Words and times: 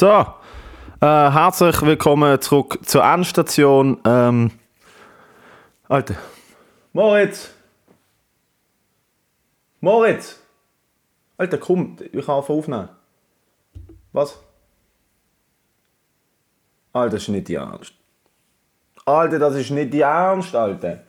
So, 0.00 0.06
äh, 0.08 1.06
herzlich 1.06 1.82
willkommen 1.82 2.40
zurück 2.40 2.78
zur 2.86 3.04
Endstation. 3.04 4.00
Ähm, 4.04 4.50
Alter. 5.88 6.14
Moritz! 6.92 7.50
Moritz! 9.80 10.40
Alter, 11.36 11.58
komm, 11.58 11.96
ich 12.00 12.24
kann 12.24 12.36
aufnehmen. 12.36 12.88
Was? 14.12 14.38
Alter, 16.92 17.16
das 17.16 17.22
ist 17.22 17.28
nicht 17.28 17.48
die 17.48 17.54
Ernst. 17.56 17.92
Alter, 19.04 19.38
das 19.38 19.54
ist 19.56 19.70
nicht 19.70 19.92
die 19.92 20.00
Ernst, 20.00 20.54
Alter. 20.54 21.00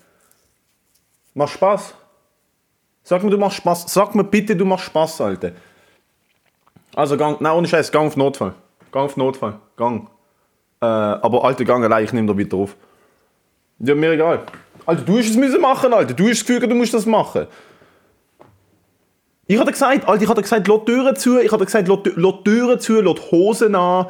Mach 1.34 1.48
Spaß. 1.48 1.94
Sag 3.04 3.24
mir, 3.24 3.30
du 3.30 3.38
machst 3.38 3.58
Spaß. 3.58 3.94
Sag 3.94 4.16
mir 4.16 4.24
bitte, 4.24 4.56
du 4.56 4.66
machst 4.66 4.86
Spaß, 4.86 5.22
Alter. 5.22 5.52
Also, 6.96 7.18
gang, 7.18 7.40
nein, 7.40 7.54
ohne 7.54 7.68
Scheiß, 7.68 7.92
gang 7.92 8.08
auf 8.08 8.18
Notfall. 8.18 8.54
Gang 8.92 9.06
auf 9.06 9.18
Notfall. 9.18 9.60
Gang. 9.78 10.08
Äh, 10.82 10.86
aber 10.86 11.44
Alter, 11.46 11.64
gang 11.64 11.84
allein, 11.84 12.04
ich 12.04 12.14
nehme 12.14 12.28
da 12.28 12.38
weiter 12.38 12.58
auf. 12.58 12.76
Ja, 13.80 13.96
mir 13.96 14.12
egal. 14.12 14.42
Alter, 14.86 15.04
du 15.04 15.18
hast 15.18 15.36
es 15.36 15.60
machen, 15.60 15.94
Alter. 15.94 16.14
Du 16.14 16.24
hast 16.24 16.42
das 16.42 16.46
Gefühl, 16.46 16.68
du 16.68 16.76
musst 16.76 16.94
das 16.94 17.06
machen. 17.06 17.48
Ich 19.48 19.60
hatte 19.60 19.72
gesagt, 19.72 20.08
Alter, 20.08 20.24
ich 20.24 20.30
hatte 20.30 20.42
gesagt, 20.42 20.68
lass 20.68 20.86
Türen 20.86 21.16
zu. 21.16 21.40
Ich 21.40 21.52
hatte 21.52 21.66
gesagt, 21.66 21.88
lass 21.88 22.44
Türen 22.44 22.80
zu, 22.80 23.02
lass 23.02 23.32
Hosen 23.32 23.76
an. 23.76 24.08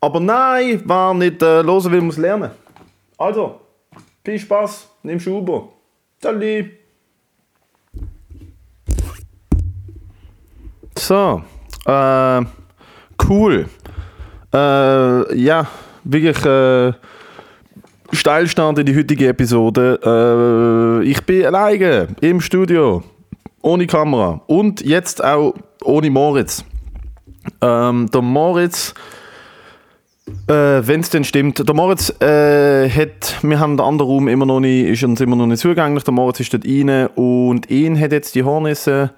Aber 0.00 0.18
nein, 0.20 0.82
war 0.84 1.14
nicht 1.14 1.42
äh, 1.42 1.62
hören, 1.62 1.92
will 1.92 2.00
muss 2.00 2.16
lernen. 2.16 2.50
Also, 3.16 3.60
viel 4.24 4.38
Spaß, 4.38 4.88
nimm 5.02 5.20
Schuber. 5.20 5.68
Salut. 6.20 6.66
So, 10.98 11.42
äh, 11.86 12.44
cool. 13.28 13.66
Äh, 14.54 15.38
ja, 15.38 15.66
wirklich 16.04 16.44
äh, 16.44 16.92
Steilstand 18.12 18.78
in 18.78 18.86
die 18.86 18.96
heutige 18.96 19.28
Episode. 19.28 19.98
Äh, 21.02 21.08
ich 21.08 21.24
bin 21.24 21.46
alleine 21.46 22.08
im 22.20 22.40
Studio, 22.40 23.02
ohne 23.62 23.86
Kamera 23.86 24.42
und 24.46 24.82
jetzt 24.82 25.24
auch 25.24 25.54
ohne 25.82 26.10
Moritz. 26.10 26.64
Ähm, 27.60 28.10
der 28.12 28.20
Moritz, 28.22 28.94
äh, 30.46 30.52
wenn 30.52 31.00
es 31.00 31.10
denn 31.10 31.24
stimmt, 31.24 31.66
der 31.66 31.74
Moritz 31.74 32.10
äh, 32.20 32.88
hat, 32.88 33.36
wir 33.42 33.58
haben 33.58 33.76
den 33.78 33.86
anderen 33.86 34.10
Raum 34.10 34.28
immer 34.28 34.46
noch 34.46 34.60
nicht, 34.60 34.88
ist 34.88 35.02
uns 35.04 35.20
immer 35.20 35.36
noch 35.36 35.46
nicht 35.46 35.60
zugänglich. 35.60 36.04
Der 36.04 36.12
Moritz 36.12 36.40
ist 36.40 36.52
dort 36.52 36.66
rein 36.66 37.06
und 37.14 37.70
ihn 37.70 37.98
hat 37.98 38.12
jetzt 38.12 38.34
die 38.34 38.44
Hornisse 38.44 39.12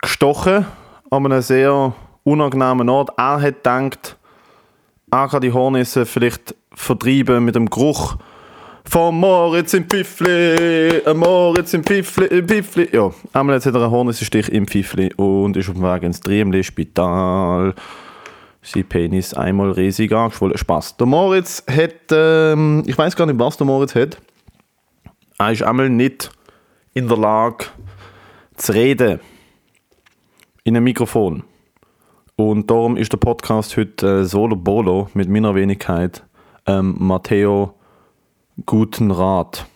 gestochen 0.00 0.66
an 1.10 1.26
einem 1.26 1.42
sehr 1.42 1.94
unangenehmen 2.24 2.88
Ort. 2.88 3.10
Er 3.16 3.40
hat 3.40 3.62
gedacht, 3.62 4.16
er 5.10 5.28
kann 5.28 5.40
die 5.40 5.52
Hornisse 5.52 6.06
vielleicht 6.06 6.54
vertreiben 6.72 7.44
mit 7.44 7.54
dem 7.54 7.70
Geruch 7.70 8.16
von 8.84 9.14
Moritz 9.18 9.72
im 9.74 9.84
Pfiffli, 9.84 10.98
äh, 10.98 11.14
Moritz 11.14 11.72
im 11.72 11.84
Pfiffli, 11.84 12.26
im 12.26 12.46
Pfiffli. 12.46 12.88
Ja, 12.92 13.10
einmal 13.32 13.56
jetzt 13.56 13.66
hat 13.66 13.74
er 13.74 13.82
einen 13.82 13.90
Hornissenstich 13.90 14.48
im 14.50 14.66
Pfiffli 14.66 15.12
und 15.14 15.56
ist 15.56 15.68
auf 15.68 15.74
dem 15.74 15.84
Weg 15.84 16.02
ins 16.02 16.20
Triemli-Spital. 16.20 17.74
Sein 18.62 18.84
Penis 18.84 19.34
einmal 19.34 19.72
riesig 19.72 20.12
angeschwollen. 20.12 20.56
Spaß. 20.56 20.96
Der 20.96 21.06
Moritz 21.06 21.62
hat, 21.70 22.10
ähm, 22.12 22.82
ich 22.86 22.96
weiß 22.96 23.14
gar 23.14 23.26
nicht, 23.26 23.38
was 23.38 23.56
der 23.56 23.66
Moritz 23.66 23.94
hat. 23.94 24.18
Er 25.38 25.52
ist 25.52 25.62
einmal 25.62 25.90
nicht 25.90 26.30
in 26.94 27.08
der 27.08 27.18
Lage 27.18 27.66
zu 28.56 28.72
reden 28.72 29.20
in 30.64 30.76
einem 30.76 30.84
Mikrofon. 30.84 31.44
Und 32.36 32.70
darum 32.70 32.96
ist 32.96 33.12
der 33.12 33.18
Podcast 33.18 33.76
heute 33.76 34.20
äh, 34.20 34.24
Solo 34.24 34.56
Bolo 34.56 35.08
mit 35.14 35.28
meiner 35.28 35.54
Wenigkeit 35.54 36.24
ähm, 36.66 36.96
Matteo 36.98 37.74
Guten 38.66 39.10
Rat. 39.10 39.66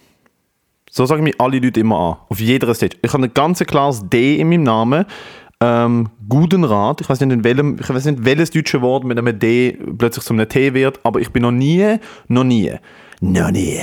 So 0.90 1.06
sagen 1.06 1.22
mich 1.22 1.40
alle 1.40 1.58
Leute 1.58 1.80
immer 1.80 1.98
an, 1.98 2.16
auf 2.28 2.40
jeder 2.40 2.74
Stage. 2.74 2.96
Ich 3.02 3.12
habe 3.12 3.24
ein 3.24 3.34
ganz 3.34 3.60
klares 3.60 4.08
D 4.08 4.36
in 4.36 4.48
meinem 4.48 4.64
Namen. 4.64 5.04
Ähm, 5.60 6.08
guten 6.28 6.64
Rat. 6.64 7.00
Ich 7.00 7.08
weiß 7.08 7.20
nicht, 7.20 7.32
in 7.32 7.44
welchem, 7.44 7.78
ich 7.78 7.88
weiß 7.88 8.06
nicht, 8.06 8.24
welches 8.24 8.50
deutsche 8.50 8.80
Wort 8.80 9.04
mit 9.04 9.18
einem 9.18 9.38
D 9.38 9.78
plötzlich 9.98 10.24
zu 10.24 10.32
einem 10.32 10.48
T 10.48 10.72
wird, 10.72 11.00
aber 11.04 11.20
ich 11.20 11.30
bin 11.30 11.42
noch 11.42 11.50
nie, 11.50 11.98
noch 12.28 12.44
nie, 12.44 12.72
noch 13.20 13.50
nie 13.50 13.80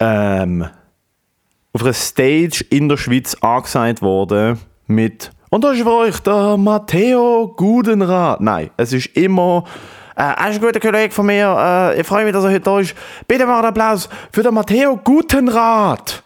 ähm, 0.00 0.66
auf 1.72 1.82
einer 1.82 1.92
Stage 1.92 2.64
in 2.70 2.88
der 2.88 2.96
Schweiz 2.96 3.36
angesagt 3.40 4.02
worden 4.02 4.58
mit 4.86 5.30
und 5.50 5.64
das 5.64 5.76
ist 5.76 5.82
für 5.82 5.92
euch 5.92 6.18
der 6.20 6.56
Matteo 6.56 7.52
Gudenrat. 7.56 8.40
Nein, 8.40 8.70
es 8.76 8.92
ist 8.92 9.06
immer 9.16 9.64
äh, 10.16 10.22
er 10.22 10.50
ist 10.50 10.56
ein 10.56 10.60
guter 10.60 10.80
Kollege 10.80 11.14
von 11.14 11.24
mir. 11.24 11.56
Äh, 11.58 12.00
ich 12.00 12.06
freue 12.06 12.24
mich, 12.24 12.34
dass 12.34 12.44
er 12.44 12.50
heute 12.50 12.60
da 12.60 12.78
ist. 12.78 12.94
Bitte 13.26 13.46
mal 13.46 13.58
einen 13.58 13.68
Applaus 13.68 14.08
für 14.30 14.42
den 14.42 14.52
Matteo 14.52 14.96
Gutenrat. 14.98 16.22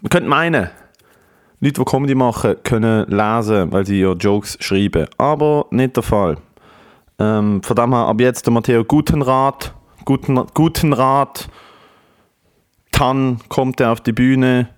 Man 0.00 0.10
könnte 0.10 0.28
meinen, 0.28 0.70
Leute, 1.60 1.80
die 1.80 1.84
Comedy 1.84 2.14
machen, 2.14 2.54
können 2.62 3.08
lesen, 3.08 3.72
weil 3.72 3.84
sie 3.84 4.00
ja 4.00 4.12
Jokes 4.12 4.56
schreiben. 4.60 5.08
Aber 5.18 5.66
nicht 5.70 5.96
der 5.96 6.04
Fall. 6.04 6.36
Ähm, 7.18 7.60
von 7.64 7.74
dem 7.74 7.92
her 7.92 8.06
ab 8.06 8.20
jetzt 8.20 8.46
der 8.46 8.52
Matteo 8.52 8.84
Gutenrat. 8.84 9.74
Guten, 10.04 10.46
Gutenrat. 10.54 11.48
Dann 12.92 13.40
kommt 13.48 13.80
er 13.80 13.90
auf 13.90 14.00
die 14.00 14.12
Bühne. 14.12 14.68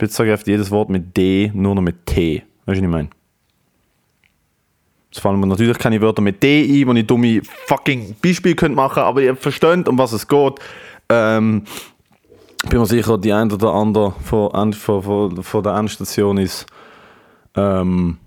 Ich 0.00 0.20
auf 0.20 0.46
jedes 0.46 0.70
Wort 0.70 0.90
mit 0.90 1.16
D, 1.16 1.50
nur 1.54 1.74
noch 1.74 1.82
mit 1.82 2.06
T. 2.06 2.42
Weißt 2.66 2.66
du, 2.66 2.70
was 2.70 2.78
ich 2.78 2.88
meine? 2.88 3.08
Es 5.10 5.20
fallen 5.20 5.40
mir 5.40 5.46
natürlich 5.46 5.78
keine 5.78 6.00
Wörter 6.02 6.20
mit 6.20 6.42
D 6.42 6.82
ein, 6.82 6.86
wo 6.86 6.92
ich 6.92 7.06
dumme 7.06 7.40
fucking 7.42 8.16
Beispiele 8.20 8.54
könnte 8.54 8.76
machen, 8.76 9.02
aber 9.02 9.22
ihr 9.22 9.34
versteht, 9.34 9.88
um 9.88 9.96
was 9.96 10.12
es 10.12 10.28
geht. 10.28 10.54
Ähm, 11.08 11.62
bin 12.68 12.80
mir 12.80 12.86
sicher, 12.86 13.16
die 13.16 13.32
eine 13.32 13.54
oder 13.54 13.72
andere 13.72 14.12
von, 14.22 14.72
von, 14.74 15.02
von, 15.02 15.42
von 15.42 15.62
der 15.62 15.74
Endstation 15.76 16.36
ist, 16.36 16.66
ähm, 17.54 18.18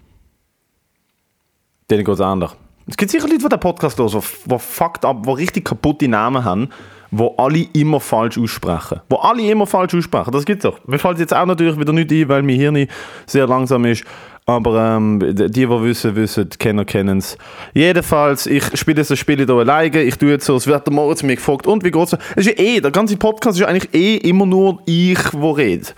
denen 1.91 2.03
geht 2.03 2.15
es 2.15 2.21
anders. 2.21 2.55
Es 2.87 2.97
gibt 2.97 3.11
sicher 3.11 3.27
Leute, 3.27 3.43
die 3.43 3.49
den 3.49 3.59
Podcast 3.59 3.99
hören, 3.99 4.23
die 4.45 4.59
fucked 4.59 5.05
up, 5.05 5.23
die 5.23 5.31
richtig 5.31 5.65
kaputte 5.65 6.07
Namen 6.07 6.43
haben, 6.43 6.69
wo 7.11 7.35
alle 7.37 7.67
immer 7.73 7.99
falsch 7.99 8.37
aussprechen. 8.37 9.01
Wo 9.09 9.17
alle 9.17 9.41
immer 9.49 9.65
falsch 9.65 9.95
aussprechen. 9.95 10.31
Das 10.31 10.45
gibt 10.45 10.63
es 10.63 10.71
doch. 10.71 10.79
Mir 10.85 10.99
fällt 10.99 11.19
jetzt 11.19 11.33
auch 11.33 11.45
natürlich 11.45 11.79
wieder 11.79 11.93
nicht 11.93 12.11
ein, 12.11 12.29
weil 12.29 12.43
mein 12.43 12.55
Hirn 12.55 12.87
sehr 13.25 13.47
langsam 13.47 13.85
ist. 13.85 14.03
Aber 14.45 14.95
ähm, 14.95 15.19
die, 15.19 15.51
die 15.51 15.69
wissen, 15.69 16.15
wissen, 16.15 16.49
Kenner 16.49 16.83
kennen 16.83 17.19
es. 17.19 17.37
Jedenfalls, 17.73 18.47
ich 18.47 18.63
spiele 18.77 19.03
das 19.03 19.17
Spiel 19.17 19.37
hier 19.37 19.49
alleine. 19.49 20.01
Ich 20.01 20.17
tue 20.17 20.31
jetzt 20.31 20.45
so, 20.45 20.55
es 20.55 20.65
wird 20.65 20.87
der 20.87 20.93
Moritz 20.93 21.21
mich 21.21 21.35
gefragt, 21.35 21.67
und 21.67 21.83
wie 21.83 21.91
geht's? 21.91 22.13
Es 22.35 22.47
ist 22.47 22.57
ja 22.57 22.65
eh, 22.65 22.81
der 22.81 22.89
ganze 22.89 23.15
Podcast 23.17 23.57
ist 23.57 23.61
ja 23.61 23.67
eigentlich 23.67 23.93
eh 23.93 24.17
immer 24.17 24.47
nur 24.47 24.81
ich, 24.87 25.19
der 25.31 25.57
redet. 25.57 25.93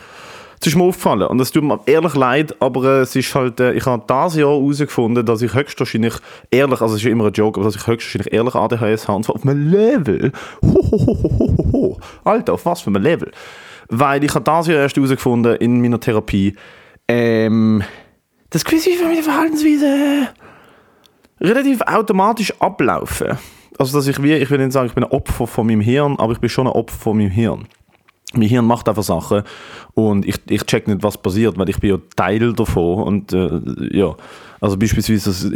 Das 0.61 0.67
ist 0.67 0.75
mir 0.77 0.83
aufgefallen 0.83 1.23
und 1.23 1.39
das 1.39 1.51
tut 1.51 1.63
mir 1.63 1.79
ehrlich 1.88 2.13
leid, 2.13 2.55
aber 2.61 2.83
äh, 2.83 3.01
es 3.01 3.16
ist 3.16 3.33
halt, 3.33 3.59
äh, 3.59 3.73
ich 3.73 3.83
habe 3.88 4.03
dieses 4.07 4.35
Jahr 4.35 4.51
herausgefunden, 4.51 5.25
dass 5.25 5.41
ich 5.41 5.55
höchstwahrscheinlich 5.55 6.13
ehrlich, 6.51 6.81
also 6.81 6.94
es 6.94 7.01
ist 7.01 7.07
immer 7.09 7.25
ein 7.25 7.33
Joke, 7.33 7.59
aber 7.59 7.67
dass 7.67 7.81
ich 7.81 7.88
höchstwahrscheinlich 7.88 8.31
ehrlich 8.31 8.53
ADHS 8.53 9.07
habe 9.07 9.17
und 9.17 9.23
zwar 9.23 9.38
auf 9.38 9.44
einem 9.44 9.72
Level. 9.72 10.31
Hohohohoho. 10.63 11.97
Alter, 12.23 12.53
auf 12.53 12.63
was 12.63 12.81
für 12.81 12.91
einem 12.91 13.01
Level? 13.01 13.31
Weil 13.89 14.23
ich 14.23 14.35
habe 14.35 14.45
dieses 14.47 14.67
Jahr 14.67 14.83
erst 14.83 14.95
herausgefunden 14.95 15.55
in 15.55 15.81
meiner 15.81 15.99
Therapie, 15.99 16.55
ähm, 17.07 17.81
das 18.51 18.63
gewisse 18.63 18.91
meine 19.03 19.23
Verhaltensweise 19.23 20.28
relativ 21.39 21.81
automatisch 21.81 22.53
ablaufen. 22.59 23.35
Also 23.79 23.97
dass 23.97 24.05
ich 24.05 24.22
wie, 24.22 24.33
ich 24.33 24.51
will 24.51 24.59
nicht 24.59 24.73
sagen, 24.73 24.85
ich 24.85 24.93
bin 24.93 25.05
ein 25.05 25.11
Opfer 25.11 25.47
von 25.47 25.66
meinem 25.66 25.81
Hirn, 25.81 26.17
aber 26.19 26.33
ich 26.33 26.39
bin 26.39 26.51
schon 26.51 26.67
ein 26.67 26.73
Opfer 26.73 26.99
von 26.99 27.17
meinem 27.17 27.31
Hirn 27.31 27.66
mein 28.33 28.47
Hirn 28.47 28.65
macht 28.65 28.87
einfach 28.87 29.03
Sachen 29.03 29.43
und 29.93 30.25
ich, 30.25 30.35
ich 30.49 30.63
check 30.63 30.87
nicht, 30.87 31.03
was 31.03 31.17
passiert, 31.17 31.57
weil 31.57 31.69
ich 31.69 31.79
bin 31.79 31.91
ja 31.91 31.97
Teil 32.16 32.53
davon 32.53 33.03
und 33.03 33.33
äh, 33.33 33.97
ja, 33.97 34.16
also 34.59 34.78
beispielsweise 34.78 35.29
das 35.29 35.51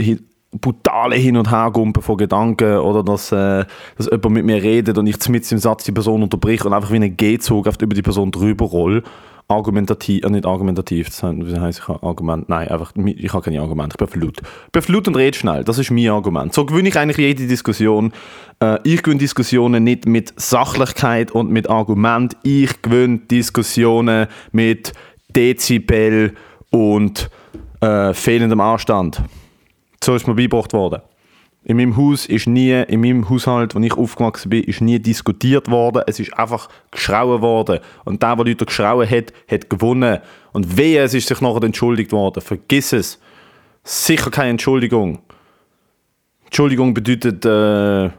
brutale 0.60 1.16
Hin- 1.16 1.38
und 1.38 1.51
Hergumpen 1.51 2.01
von 2.01 2.18
Gedanken 2.18 2.77
oder 2.77 3.04
dass, 3.04 3.31
äh, 3.31 3.66
dass 3.98 4.07
jemand 4.07 4.31
mit 4.31 4.45
mir 4.45 4.62
redet 4.62 4.98
und 4.98 5.07
ich 5.07 5.18
mit 5.30 5.50
im 5.51 5.57
Satz 5.57 5.83
die 5.83 5.92
Person 5.92 6.24
unterbrich 6.24 6.63
und 6.66 6.74
einfach 6.74 6.92
wie 6.92 6.98
ein 6.98 7.18
G-Zug 7.18 7.68
über 7.81 7.95
die 7.95 8.01
Person 8.01 8.31
drüber 8.31 8.66
roll 8.66 9.04
argumentativ, 9.47 10.24
äh, 10.24 10.30
nicht 10.30 10.45
argumentativ, 10.45 11.09
das 11.09 11.24
heißt, 11.24 11.80
ich 11.80 11.88
habe 11.88 12.03
Argument, 12.03 12.50
nein, 12.50 12.68
einfach, 12.68 12.94
ich 12.95 13.33
habe 13.33 13.44
keine 13.44 13.62
Argumente, 13.62 13.94
ich 13.94 13.97
bin 13.97 14.07
flut. 14.07 14.42
Ich 14.42 14.71
bin 14.71 14.81
flut 14.81 15.07
und 15.07 15.15
rede 15.15 15.38
schnell, 15.38 15.63
das 15.63 15.77
ist 15.77 15.92
mein 15.92 16.09
Argument. 16.09 16.53
So 16.53 16.65
gewinne 16.65 16.89
ich 16.89 16.97
eigentlich 16.97 17.18
jede 17.18 17.47
Diskussion. 17.47 18.13
Äh, 18.59 18.80
ich 18.83 19.03
gewinne 19.03 19.19
Diskussionen 19.19 19.83
nicht 19.83 20.07
mit 20.07 20.33
Sachlichkeit 20.39 21.31
und 21.31 21.51
mit 21.51 21.69
Argument, 21.69 22.36
ich 22.44 22.81
gewinne 22.81 23.19
Diskussionen 23.19 24.27
mit 24.51 24.94
Dezibel 25.36 26.33
und 26.71 27.30
äh, 27.81 28.13
fehlendem 28.13 28.62
Anstand. 28.62 29.21
So 30.03 30.15
ist 30.15 30.27
mir 30.27 30.36
beigebracht 30.36 30.74
worden. 30.74 31.01
In 31.68 31.78
meinem 31.78 31.98
Haus 31.98 32.28
ist 32.28 32.46
nie, 32.46 32.72
in 32.84 33.02
meinem 33.02 33.28
Haushalt, 33.28 33.74
wo 33.74 33.80
ich 33.80 33.94
aufgewachsen 33.94 34.52
bin, 34.52 34.64
ist 34.64 34.82
nie 34.82 35.00
diskutiert 35.00 35.70
worden. 35.70 36.04
Es 36.06 36.20
ist 36.20 36.32
einfach 36.38 36.70
geschrauen 36.92 37.42
worden. 37.42 37.80
Und 38.04 38.22
der, 38.22 38.36
der 38.36 38.46
Leute 38.46 38.66
geschrauen 38.66 39.10
hat, 39.10 39.34
hat 39.50 39.68
gewonnen. 39.68 40.20
Und 40.54 40.78
wehe, 40.78 41.02
es 41.02 41.16
ist 41.16 41.28
sich 41.28 41.42
nachher 41.42 41.64
entschuldigt 41.64 42.12
worden. 42.12 42.42
Vergiss 42.42 42.94
es. 42.94 43.20
Sicher 43.84 44.30
keine 44.30 44.52
Entschuldigung. 44.52 45.20
Entschuldigung 46.46 46.94
bedeutet 46.94 47.44
äh, 47.46 48.12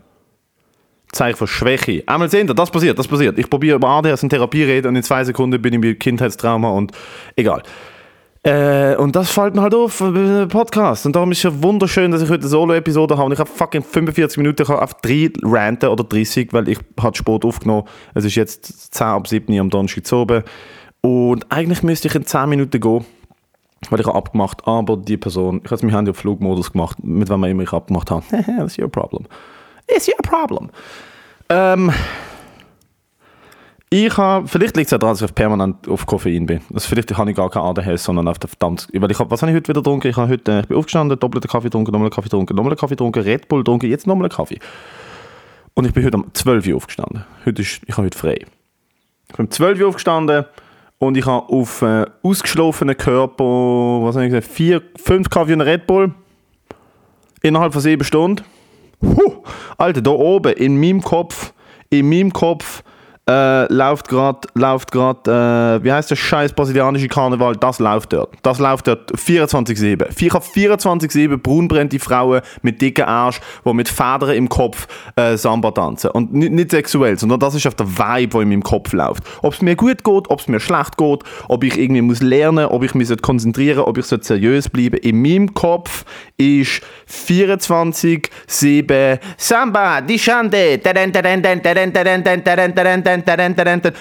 Zeichen 1.12 1.36
von 1.36 1.46
Schwäche. 1.46 2.02
Einmal 2.06 2.28
sehen, 2.28 2.48
das 2.48 2.70
passiert, 2.72 2.98
das 2.98 3.06
passiert. 3.06 3.38
Ich 3.38 3.48
probiere 3.48 3.76
über 3.76 3.88
ADHS 3.88 4.24
in 4.24 4.28
Therapie 4.28 4.64
reden 4.64 4.88
und 4.88 4.96
in 4.96 5.04
zwei 5.04 5.22
Sekunden 5.22 5.62
bin 5.62 5.72
ich 5.72 5.78
mit 5.78 6.00
Kindheitstrauma 6.00 6.70
und 6.70 6.90
egal. 7.36 7.62
Äh, 8.46 8.94
und 8.94 9.16
das 9.16 9.28
fällt 9.28 9.56
mir 9.56 9.62
halt 9.62 9.74
auf 9.74 10.00
äh, 10.00 10.46
Podcast. 10.46 11.04
Und 11.04 11.16
darum 11.16 11.32
ist 11.32 11.38
es 11.38 11.42
ja 11.42 11.62
wunderschön, 11.64 12.12
dass 12.12 12.22
ich 12.22 12.28
heute 12.28 12.42
eine 12.42 12.48
Solo-Episode 12.48 13.16
habe. 13.16 13.26
Und 13.26 13.32
ich 13.32 13.40
habe 13.40 13.50
fucking 13.50 13.82
45 13.82 14.38
Minuten, 14.38 14.62
ich 14.62 14.68
auf 14.68 14.94
drei 14.94 15.32
ranten 15.42 15.88
oder 15.88 16.04
30, 16.04 16.52
weil 16.52 16.68
ich 16.68 16.78
habe 17.00 17.16
Sport 17.16 17.44
aufgenommen. 17.44 17.88
Es 18.14 18.24
ist 18.24 18.36
jetzt 18.36 18.94
10 18.94 19.04
ab 19.04 19.26
7 19.26 19.52
Uhr 19.52 19.60
am 19.60 19.68
Donnerstag 19.68 20.06
zu 20.06 20.18
oben. 20.18 20.44
Und 21.00 21.50
eigentlich 21.50 21.82
müsste 21.82 22.06
ich 22.06 22.14
in 22.14 22.24
10 22.24 22.48
Minuten 22.48 22.80
gehen, 22.80 23.04
weil 23.90 23.98
ich 23.98 24.06
habe 24.06 24.16
abgemacht, 24.16 24.64
aber 24.64 24.96
die 24.96 25.16
Person, 25.16 25.60
ich 25.64 25.70
habe 25.72 25.84
mein 25.84 25.96
Handy 25.96 26.12
auf 26.12 26.16
Flugmodus 26.18 26.70
gemacht, 26.70 26.98
mit 27.02 27.28
wem 27.28 27.42
immer 27.42 27.64
ich 27.64 27.72
abgemacht 27.72 28.12
habe. 28.12 28.24
That's 28.30 28.78
your 28.78 28.88
problem. 28.88 29.26
It's 29.88 30.06
your 30.06 30.22
problem. 30.22 30.70
Ähm, 31.48 31.90
ich 33.88 34.16
habe, 34.16 34.48
vielleicht 34.48 34.76
liegt 34.76 34.86
es 34.86 34.90
ja 34.90 34.98
daran, 34.98 35.14
dass 35.14 35.22
ich 35.22 35.34
permanent 35.34 35.86
auf 35.88 36.06
Koffein 36.06 36.44
bin. 36.46 36.60
Also 36.74 36.88
vielleicht 36.88 37.16
habe 37.16 37.30
ich 37.30 37.36
gar 37.36 37.48
keine 37.50 37.66
ADHS, 37.66 38.04
sondern 38.04 38.26
auf 38.26 38.38
der 38.38 38.48
verdammt, 38.48 38.88
weil 38.92 39.10
ich 39.10 39.18
hab, 39.18 39.30
was 39.30 39.42
habe 39.42 39.52
ich 39.52 39.56
heute 39.56 39.68
wieder 39.68 39.80
getrunken? 39.80 40.08
Ich 40.08 40.16
habe 40.16 40.28
heute, 40.28 40.52
äh, 40.52 40.60
ich 40.60 40.66
bin 40.66 40.76
aufgestanden, 40.76 41.18
doppelten 41.18 41.48
Kaffee 41.48 41.68
getrunken, 41.68 41.92
nochmal 41.92 42.06
einen 42.06 42.14
Kaffee 42.14 42.28
getrunken, 42.28 42.56
nochmal 42.56 42.72
einen 42.72 42.78
Kaffee 42.78 42.94
getrunken, 42.94 43.22
Red 43.22 43.48
Bull 43.48 43.60
getrunken, 43.60 43.88
jetzt 43.88 44.06
nochmal 44.06 44.24
einen 44.24 44.36
Kaffee. 44.36 44.58
Und 45.74 45.86
ich 45.86 45.92
bin 45.92 46.04
heute 46.04 46.16
um 46.16 46.34
12 46.34 46.66
Uhr 46.66 46.76
aufgestanden. 46.76 47.24
Heute 47.44 47.62
ist, 47.62 47.80
ich 47.86 47.92
habe 47.96 48.06
heute 48.06 48.18
frei. 48.18 48.46
Ich 49.28 49.36
bin 49.36 49.46
um 49.46 49.50
12 49.50 49.80
Uhr 49.80 49.88
aufgestanden 49.88 50.46
und 50.98 51.16
ich 51.16 51.26
habe 51.26 51.48
auf 51.48 51.82
äh, 51.82 52.06
ausgeschlafenen 52.22 52.96
Körper, 52.96 53.44
was 53.44 54.16
habe 54.16 54.26
ich 54.26 54.32
gesagt, 54.32 54.52
vier, 54.52 54.82
fünf 54.96 55.30
Kaffee 55.30 55.52
und 55.52 55.60
Red 55.60 55.86
Bull 55.86 56.12
innerhalb 57.42 57.72
von 57.72 57.82
sieben 57.82 58.02
Stunden. 58.02 58.42
Huh, 59.00 59.44
Alter, 59.76 60.02
da 60.02 60.10
oben 60.10 60.54
in 60.54 60.80
meinem 60.80 61.02
Kopf, 61.02 61.52
in 61.90 62.08
meinem 62.08 62.32
Kopf 62.32 62.82
äh, 63.28 63.72
läuft 63.72 64.08
gerade, 64.08 64.46
läuft 64.54 64.92
gerade, 64.92 65.80
äh, 65.80 65.84
wie 65.84 65.92
heißt 65.92 66.10
der 66.10 66.16
scheiß 66.16 66.52
brasilianische 66.52 67.08
Karneval? 67.08 67.56
Das 67.56 67.80
läuft 67.80 68.12
dort. 68.12 68.32
Das 68.42 68.60
läuft 68.60 68.86
dort 68.86 69.12
24-7. 69.12 70.06
Ich 70.16 70.32
habe 70.32 70.44
24-7 70.44 71.36
braunbrennende 71.36 71.98
Frauen 71.98 72.42
mit 72.62 72.80
dicken 72.80 73.04
Arsch, 73.04 73.40
die 73.64 73.72
mit 73.72 73.88
Federn 73.88 74.30
im 74.30 74.48
Kopf 74.48 74.86
äh, 75.16 75.36
Samba 75.36 75.72
tanzen. 75.72 76.10
Und 76.10 76.34
nicht, 76.34 76.52
nicht 76.52 76.70
sexuell, 76.70 77.18
sondern 77.18 77.40
das 77.40 77.56
ist 77.56 77.66
auf 77.66 77.74
der 77.74 77.88
Vibe, 77.88 78.38
die 78.38 78.42
in 78.42 78.48
meinem 78.50 78.62
Kopf 78.62 78.92
läuft. 78.92 79.24
Ob 79.42 79.54
es 79.54 79.62
mir 79.62 79.74
gut 79.74 80.04
geht, 80.04 80.30
ob 80.30 80.38
es 80.38 80.46
mir 80.46 80.60
schlecht 80.60 80.96
geht, 80.96 81.24
ob 81.48 81.64
ich 81.64 81.76
irgendwie 81.78 82.02
muss 82.02 82.22
lernen, 82.22 82.66
ob 82.66 82.84
ich 82.84 82.94
mich 82.94 83.10
konzentrieren 83.22 83.80
ob 83.80 83.98
ich 83.98 84.06
seriös 84.06 84.68
bleiben. 84.68 84.98
In 84.98 85.20
meinem 85.20 85.52
Kopf 85.52 86.04
ist 86.36 86.80
24-7 87.10 89.18
Samba, 89.36 90.00
die 90.00 90.16
Schande. 90.18 90.78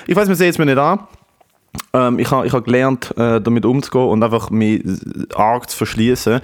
Ich 0.08 0.16
weiß, 0.16 0.28
wir 0.28 0.36
sehen 0.36 0.50
es 0.50 0.58
mir 0.58 0.66
nicht 0.66 0.78
an. 0.78 1.00
Ähm, 1.94 2.20
ich 2.20 2.32
habe 2.32 2.48
ich 2.48 2.54
ha 2.54 2.60
gelernt, 2.60 3.14
äh, 3.18 3.42
damit 3.42 3.66
umzugehen 3.66 4.10
und 4.10 4.24
einfach 4.24 4.50
mich 4.50 4.84
arg 5.36 5.70
zu 5.70 5.78
verschließen. 5.78 6.40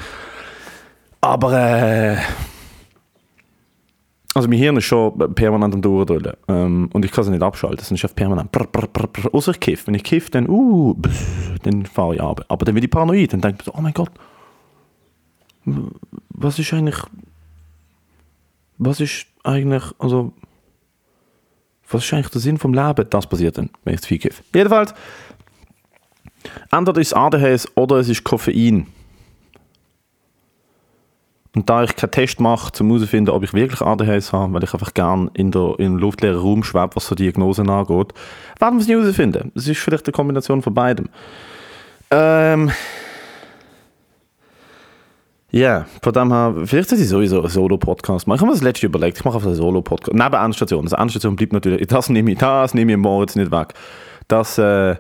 Aber 1.22 1.54
äh, 1.54 2.18
also 4.34 4.48
mein 4.48 4.60
Hirn 4.60 4.78
ist 4.78 4.86
schon 4.86 5.18
permanent 5.36 5.74
am 5.74 5.82
Durchdrüllen. 5.82 6.34
Ähm, 6.48 6.90
und 6.94 7.04
ich 7.04 7.12
kann 7.12 7.26
es 7.26 7.30
nicht 7.30 7.44
abschalten. 7.44 7.80
Es 7.82 7.92
ist 7.92 8.16
permanent. 8.16 8.52
Brr, 8.52 8.66
brr, 8.66 8.88
brr, 8.88 9.08
brr. 9.08 9.34
Außer 9.34 9.52
ich 9.52 9.60
kiff. 9.60 9.88
Wenn 9.88 9.96
ich 9.96 10.04
kiff, 10.04 10.30
dann, 10.30 10.48
uh, 10.48 10.96
dann 11.64 11.86
fahre 11.86 12.16
ich 12.16 12.22
ab. 12.22 12.46
Aber 12.48 12.66
dann 12.66 12.76
werde 12.76 12.86
ich 12.86 12.92
paranoid. 12.92 13.34
Dann 13.34 13.42
denke 13.42 13.66
oh 13.74 13.82
mein 13.82 13.94
Gott, 13.94 14.12
was 16.30 16.60
ist 16.60 16.74
eigentlich. 16.74 16.98
Was 18.78 19.00
ist 19.00 19.28
eigentlich. 19.44 19.84
Also. 20.00 20.34
Was 21.92 22.06
ist 22.06 22.14
eigentlich 22.14 22.30
der 22.30 22.42
Sinn 22.42 22.58
vom 22.58 22.74
Leben? 22.74 23.06
Das 23.10 23.28
passiert 23.28 23.58
dann, 23.58 23.70
wenn 23.84 23.94
ich 23.94 24.02
zu 24.02 24.08
viel 24.08 24.20
kiffe. 24.20 24.44
Jedenfalls. 24.54 24.94
Entweder 26.72 27.00
ist 27.02 27.08
es 27.08 27.14
ADHS 27.14 27.68
oder 27.76 27.98
es 27.98 28.10
ist 28.10 28.24
Koffein. 28.24 28.88
Und 31.54 31.70
da 31.70 31.84
ich 31.84 31.96
keinen 31.96 32.12
Test 32.12 32.40
mache, 32.40 32.72
um 32.80 32.88
herauszufinden, 32.88 33.34
ob 33.34 33.44
ich 33.44 33.54
wirklich 33.54 33.82
ADHS 33.82 34.32
habe, 34.32 34.54
weil 34.54 34.64
ich 34.64 34.74
einfach 34.74 34.94
gerne 34.94 35.30
in, 35.34 35.52
der, 35.52 35.76
in 35.80 35.98
luftleeren 35.98 36.40
Raum 36.40 36.64
schwebe, 36.64 36.96
was 36.96 37.08
so 37.08 37.16
Diagnosen 37.16 37.70
angeht, 37.70 38.14
werden 38.60 38.76
wir 38.76 38.82
es 38.82 38.88
nicht 38.88 38.98
herausfinden. 38.98 39.52
Es 39.54 39.68
ist 39.68 39.80
vielleicht 39.80 40.08
eine 40.08 40.14
Kombination 40.14 40.62
von 40.62 40.74
beidem. 40.74 41.10
Ähm, 42.10 42.72
ja, 45.52 45.86
von 46.02 46.14
dem 46.14 46.32
her, 46.32 46.56
vielleicht 46.66 46.90
sollte 46.90 47.04
ich 47.04 47.10
sowieso 47.10 47.40
einen 47.42 47.50
Solo-Podcast 47.50 48.26
machen. 48.26 48.38
Ich 48.38 48.42
habe 48.42 48.52
mir 48.52 48.56
das 48.56 48.64
letzte 48.64 48.86
überlegt, 48.86 49.18
ich 49.18 49.26
mache 49.26 49.36
einfach 49.36 49.48
einen 49.48 49.58
Solo-Podcast. 49.58 50.14
Neben 50.14 50.34
Endstation. 50.34 50.84
Also 50.84 50.96
Endstation 50.96 51.36
bleibt 51.36 51.52
natürlich, 51.52 51.86
das 51.88 52.10
nehme 52.10 52.32
ich, 52.32 52.38
das 52.38 52.74
nehme 52.74 52.94
ich 52.94 52.98
Moritz 52.98 53.36
nicht 53.36 53.52
weg. 53.52 53.74
Das, 54.30 54.58
äh, 54.58 54.96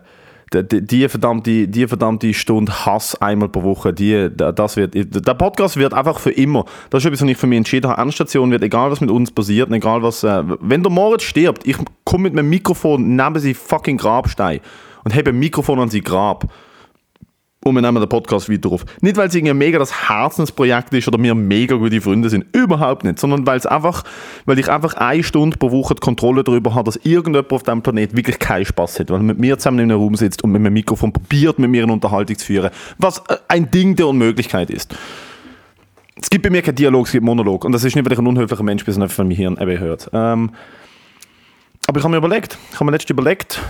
die, 0.53 0.85
die, 0.85 1.07
verdammte, 1.07 1.69
die 1.69 1.87
verdammte 1.87 2.33
Stunde 2.33 2.85
Hass 2.85 3.15
einmal 3.21 3.47
pro 3.47 3.63
Woche, 3.63 3.93
die, 3.93 4.29
das 4.35 4.75
wird, 4.75 4.93
der 4.93 5.33
Podcast 5.35 5.77
wird 5.77 5.93
einfach 5.93 6.19
für 6.19 6.31
immer. 6.31 6.65
Das 6.89 7.01
ist 7.01 7.05
etwas, 7.05 7.21
was 7.21 7.29
ich 7.29 7.37
für 7.37 7.47
mich 7.47 7.57
entschieden 7.57 7.89
habe. 7.89 8.01
Endstation 8.01 8.51
wird, 8.51 8.61
egal 8.61 8.91
was 8.91 8.99
mit 8.99 9.09
uns 9.09 9.31
passiert, 9.31 9.71
egal 9.71 10.03
was, 10.03 10.25
äh, 10.25 10.43
wenn 10.59 10.83
der 10.83 10.91
Moritz 10.91 11.23
stirbt, 11.23 11.65
ich 11.65 11.77
komme 12.03 12.23
mit 12.23 12.33
meinem 12.33 12.49
Mikrofon 12.49 13.15
neben 13.15 13.39
sie 13.39 13.53
fucking 13.53 13.95
Grabstein 13.95 14.59
und 15.05 15.15
habe 15.15 15.29
ein 15.29 15.39
Mikrofon 15.39 15.79
an 15.79 15.89
sein 15.89 16.01
Grab 16.01 16.51
und 17.63 17.75
wir 17.75 17.81
nehmen 17.81 17.99
den 17.99 18.09
Podcast 18.09 18.49
weiter 18.49 18.71
auf. 18.71 18.85
Nicht, 19.01 19.17
weil 19.17 19.27
es 19.27 19.35
irgendwie 19.35 19.53
mega 19.53 19.77
das 19.77 20.09
Herzensprojekt 20.09 20.93
ist 20.93 21.07
oder 21.07 21.21
wir 21.21 21.35
mega 21.35 21.75
gute 21.75 22.01
Freunde 22.01 22.29
sind, 22.29 22.45
überhaupt 22.55 23.03
nicht, 23.03 23.19
sondern 23.19 23.45
weil 23.45 23.57
es 23.57 23.67
einfach, 23.67 24.03
weil 24.45 24.57
ich 24.57 24.69
einfach 24.69 24.95
eine 24.95 25.23
Stunde 25.23 25.57
pro 25.57 25.71
Woche 25.71 25.93
die 25.93 25.99
Kontrolle 25.99 26.43
darüber 26.43 26.73
habe, 26.73 26.85
dass 26.85 26.95
irgendjemand 26.97 27.51
auf 27.51 27.63
diesem 27.63 27.83
Planet 27.83 28.15
wirklich 28.15 28.39
keinen 28.39 28.65
Spaß 28.65 28.99
hat, 28.99 29.09
weil 29.11 29.19
er 29.19 29.23
mit 29.23 29.37
mir 29.37 29.57
zusammen 29.59 29.79
in 29.79 29.91
einem 29.91 30.01
Raum 30.01 30.15
sitzt 30.15 30.43
und 30.43 30.51
mit 30.51 30.59
einem 30.59 30.73
Mikrofon 30.73 31.13
probiert, 31.13 31.59
mit 31.59 31.69
mir 31.69 31.83
eine 31.83 31.93
Unterhaltung 31.93 32.37
zu 32.37 32.45
führen, 32.45 32.71
was 32.97 33.21
ein 33.47 33.69
Ding 33.69 33.95
der 33.95 34.07
Unmöglichkeit 34.07 34.71
ist. 34.71 34.95
Es 36.19 36.29
gibt 36.29 36.43
bei 36.43 36.49
mir 36.49 36.63
keinen 36.63 36.75
Dialog, 36.75 37.05
es 37.05 37.11
gibt 37.11 37.23
Monolog 37.23 37.63
und 37.63 37.73
das 37.73 37.83
ist 37.83 37.95
nicht, 37.95 38.05
weil 38.05 38.13
ich 38.13 38.19
ein 38.19 38.27
unhöflicher 38.27 38.63
Mensch 38.63 38.85
bin, 38.85 38.93
sondern 38.93 39.05
einfach 39.05 39.17
von 39.17 39.27
meinem 39.27 39.37
Hirn 39.37 39.57
eben 39.59 39.79
hört. 39.79 40.09
Ähm, 40.13 40.51
aber 41.87 41.99
ich 41.99 42.03
habe 42.03 42.11
mir 42.11 42.17
überlegt, 42.17 42.57
ich 42.69 42.75
habe 42.75 42.85
mir 42.85 42.91
letztens 42.91 43.11
überlegt, 43.11 43.61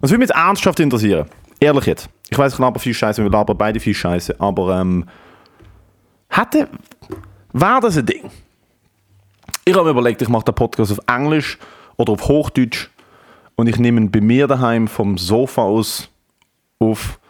das 0.00 0.10
würde 0.10 0.20
mich 0.20 0.28
jetzt 0.28 0.36
ernsthaft 0.36 0.80
interessieren. 0.80 1.26
Ehrlich 1.60 1.86
jetzt. 1.86 2.08
Ich 2.30 2.38
weiß, 2.38 2.54
ich 2.54 2.58
laber 2.58 2.80
viel 2.80 2.94
Scheiße, 2.94 3.22
wir 3.22 3.30
labern 3.30 3.56
beide 3.56 3.78
viel 3.78 3.94
Scheiße, 3.94 4.40
aber 4.40 4.80
ähm, 4.80 5.04
hatte, 6.30 6.68
war 7.52 7.80
das 7.80 7.98
ein 7.98 8.06
Ding? 8.06 8.30
Ich 9.64 9.74
habe 9.74 9.84
mir 9.84 9.90
überlegt, 9.90 10.22
ich 10.22 10.28
mache 10.28 10.44
den 10.44 10.54
Podcast 10.54 10.92
auf 10.92 11.00
Englisch 11.06 11.58
oder 11.96 12.14
auf 12.14 12.26
Hochdeutsch 12.26 12.88
und 13.56 13.68
ich 13.68 13.78
nehme 13.78 14.00
ihn 14.00 14.10
bei 14.10 14.20
mir 14.20 14.46
daheim 14.46 14.88
vom 14.88 15.18
Sofa 15.18 15.62
aus 15.62 16.08
auf 16.78 17.20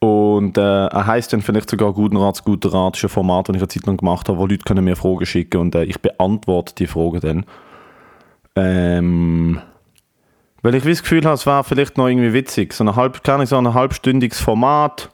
und 0.00 0.58
äh, 0.58 0.86
er 0.86 1.06
heißt 1.06 1.32
dann 1.32 1.42
vielleicht 1.42 1.70
sogar 1.70 1.92
Guten 1.92 2.16
Rat, 2.16 2.42
Guter 2.42 2.72
Rat, 2.72 2.96
ist 2.96 3.04
ein 3.04 3.08
Format, 3.08 3.48
das 3.48 3.54
ich 3.54 3.62
eine 3.62 3.68
Zeit 3.68 3.86
lang 3.86 3.96
gemacht 3.96 4.28
habe, 4.28 4.38
wo 4.38 4.46
Leute 4.46 4.64
können 4.64 4.84
mir 4.84 4.96
Fragen 4.96 5.24
schicken 5.24 5.60
und 5.60 5.76
äh, 5.76 5.84
ich 5.84 6.00
beantworte 6.00 6.74
die 6.74 6.88
Fragen 6.88 7.20
dann. 7.20 7.44
Ähm, 8.56 9.60
weil 10.62 10.76
ich 10.76 10.84
das 10.84 11.02
Gefühl 11.02 11.24
habe, 11.24 11.34
es 11.34 11.44
war 11.44 11.64
vielleicht 11.64 11.98
noch 11.98 12.08
irgendwie 12.08 12.32
witzig. 12.32 12.72
So, 12.72 12.84
eine 12.84 12.94
halb, 12.96 13.22
kann 13.24 13.44
so 13.46 13.56
ein 13.56 13.74
halbstündiges 13.74 14.40
Format. 14.40 15.10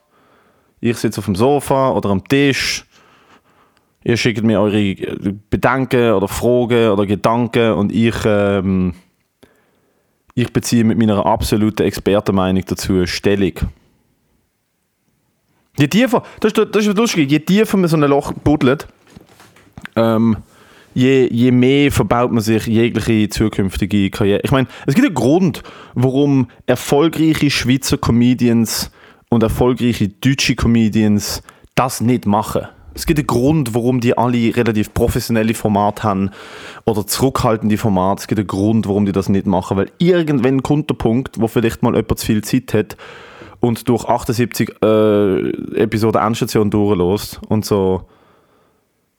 Ich 0.80 0.98
sitze 0.98 1.20
auf 1.20 1.24
dem 1.24 1.34
Sofa 1.34 1.90
oder 1.90 2.10
am 2.10 2.22
Tisch. 2.22 2.84
Ihr 4.04 4.16
schickt 4.16 4.44
mir 4.44 4.60
eure 4.60 4.94
Bedenken 5.50 6.12
oder 6.12 6.28
Fragen 6.28 6.90
oder 6.90 7.04
Gedanken 7.04 7.72
und 7.72 7.92
ich, 7.92 8.14
ähm, 8.24 8.94
ich 10.34 10.52
beziehe 10.52 10.84
mit 10.84 10.98
meiner 10.98 11.26
absoluten 11.26 11.82
Expertenmeinung 11.82 12.62
dazu 12.66 13.06
Stellung. 13.06 13.54
Je 15.78 15.88
tiefer, 15.88 16.22
das 16.40 16.52
ist, 16.52 16.74
das 16.74 16.86
ist 16.86 16.96
lustig, 16.96 17.30
je 17.30 17.40
tiefer 17.40 17.76
man 17.76 17.88
so 17.88 17.96
ein 17.96 18.02
Loch 18.02 18.32
buddelt, 18.32 18.86
ähm, 19.96 20.36
je, 20.98 21.28
je 21.30 21.52
mehr 21.52 21.92
verbaut 21.92 22.32
man 22.32 22.42
sich 22.42 22.66
jegliche 22.66 23.28
zukünftige 23.28 24.10
Karriere. 24.10 24.40
Ich 24.42 24.50
meine, 24.50 24.66
es 24.86 24.94
gibt 24.94 25.06
einen 25.06 25.14
Grund, 25.14 25.62
warum 25.94 26.48
erfolgreiche 26.66 27.50
Schweizer 27.50 27.98
Comedians 27.98 28.90
und 29.28 29.42
erfolgreiche 29.42 30.08
deutsche 30.08 30.56
Comedians 30.56 31.42
das 31.76 32.00
nicht 32.00 32.26
machen. 32.26 32.66
Es 32.94 33.06
gibt 33.06 33.20
einen 33.20 33.28
Grund, 33.28 33.74
warum 33.74 34.00
die 34.00 34.18
alle 34.18 34.56
relativ 34.56 34.92
professionelle 34.92 35.54
Formate 35.54 36.02
haben 36.02 36.30
oder 36.84 37.06
zurückhaltende 37.06 37.78
Formate. 37.78 38.22
Es 38.22 38.26
gibt 38.26 38.40
einen 38.40 38.48
Grund, 38.48 38.88
warum 38.88 39.06
die 39.06 39.12
das 39.12 39.28
nicht 39.28 39.46
machen, 39.46 39.76
weil 39.76 39.92
irgendwann 39.98 40.64
kommt 40.64 40.90
der 40.90 40.96
Punkt, 40.96 41.40
wo 41.40 41.46
vielleicht 41.46 41.84
mal 41.84 41.94
jemand 41.94 42.18
zu 42.18 42.26
viel 42.26 42.42
Zeit 42.42 42.74
hat 42.74 42.96
und 43.60 43.88
durch 43.88 44.04
78 44.04 44.82
äh, 44.82 45.50
Episoden 45.80 46.20
Endstation 46.20 46.70
durchlässt 46.70 47.40
und 47.48 47.64
so 47.64 48.08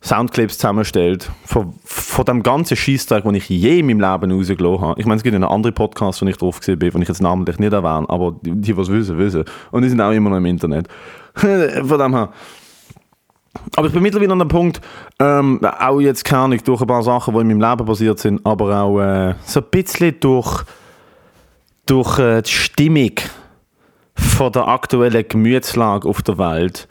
Soundclips 0.02 0.58
zusammenstellt, 0.58 1.30
von, 1.46 1.74
von 1.84 2.26
dem 2.26 2.42
ganzen 2.42 2.78
Scheißtag, 2.78 3.24
den 3.24 3.36
ich 3.36 3.50
je 3.50 3.80
in 3.80 3.88
meinem 3.88 4.00
Leben 4.00 4.32
rausgelassen 4.32 4.82
habe. 4.82 5.00
Ich 5.00 5.06
meine, 5.06 5.18
es 5.18 5.24
gibt 5.24 5.36
einen 5.36 5.44
anderen 5.44 5.76
Podcast, 5.76 6.22
wo 6.22 6.26
ich 6.26 6.38
drauf 6.38 6.60
gesehen 6.60 6.80
bin, 6.80 6.92
den 6.92 7.02
ich 7.02 7.10
jetzt 7.10 7.22
namentlich 7.22 7.60
nicht 7.60 7.74
erwähne, 7.74 8.10
aber 8.10 8.36
die, 8.42 8.56
die 8.56 8.78
was 8.78 8.90
wissen, 8.90 9.18
wissen. 9.18 9.44
Und 9.72 9.82
die 9.82 9.90
sind 9.90 10.00
auch 10.00 10.12
immer 10.12 10.30
noch 10.30 10.38
im 10.38 10.46
Internet. 10.46 10.88
von 11.34 12.00
dem 12.00 12.16
her. 12.16 12.30
Aber 13.76 13.88
ich 13.88 13.94
bin 13.94 14.04
mittlerweile 14.04 14.32
an 14.32 14.40
dem 14.40 14.48
Punkt, 14.48 14.80
ähm, 15.20 15.60
auch 15.64 16.00
jetzt 16.00 16.24
keine 16.24 16.56
ich 16.56 16.64
durch 16.64 16.82
ein 16.82 16.88
paar 16.88 17.04
Sachen, 17.04 17.34
die 17.34 17.42
in 17.42 17.48
meinem 17.48 17.70
Leben 17.70 17.86
passiert 17.86 18.20
sind, 18.20 18.46
aber 18.46 18.82
auch 18.82 19.00
äh, 19.00 19.36
so 19.44 19.60
ein 19.60 19.66
bisschen 19.70 20.20
durch, 20.20 20.64
durch 21.86 22.20
äh, 22.20 22.42
die 22.42 22.52
Stimmung 22.52 23.16
von 24.14 24.52
der 24.52 24.68
aktuellen 24.68 25.28
Gemütslage 25.28 26.08
auf 26.08 26.22
der 26.22 26.38
Welt, 26.38 26.88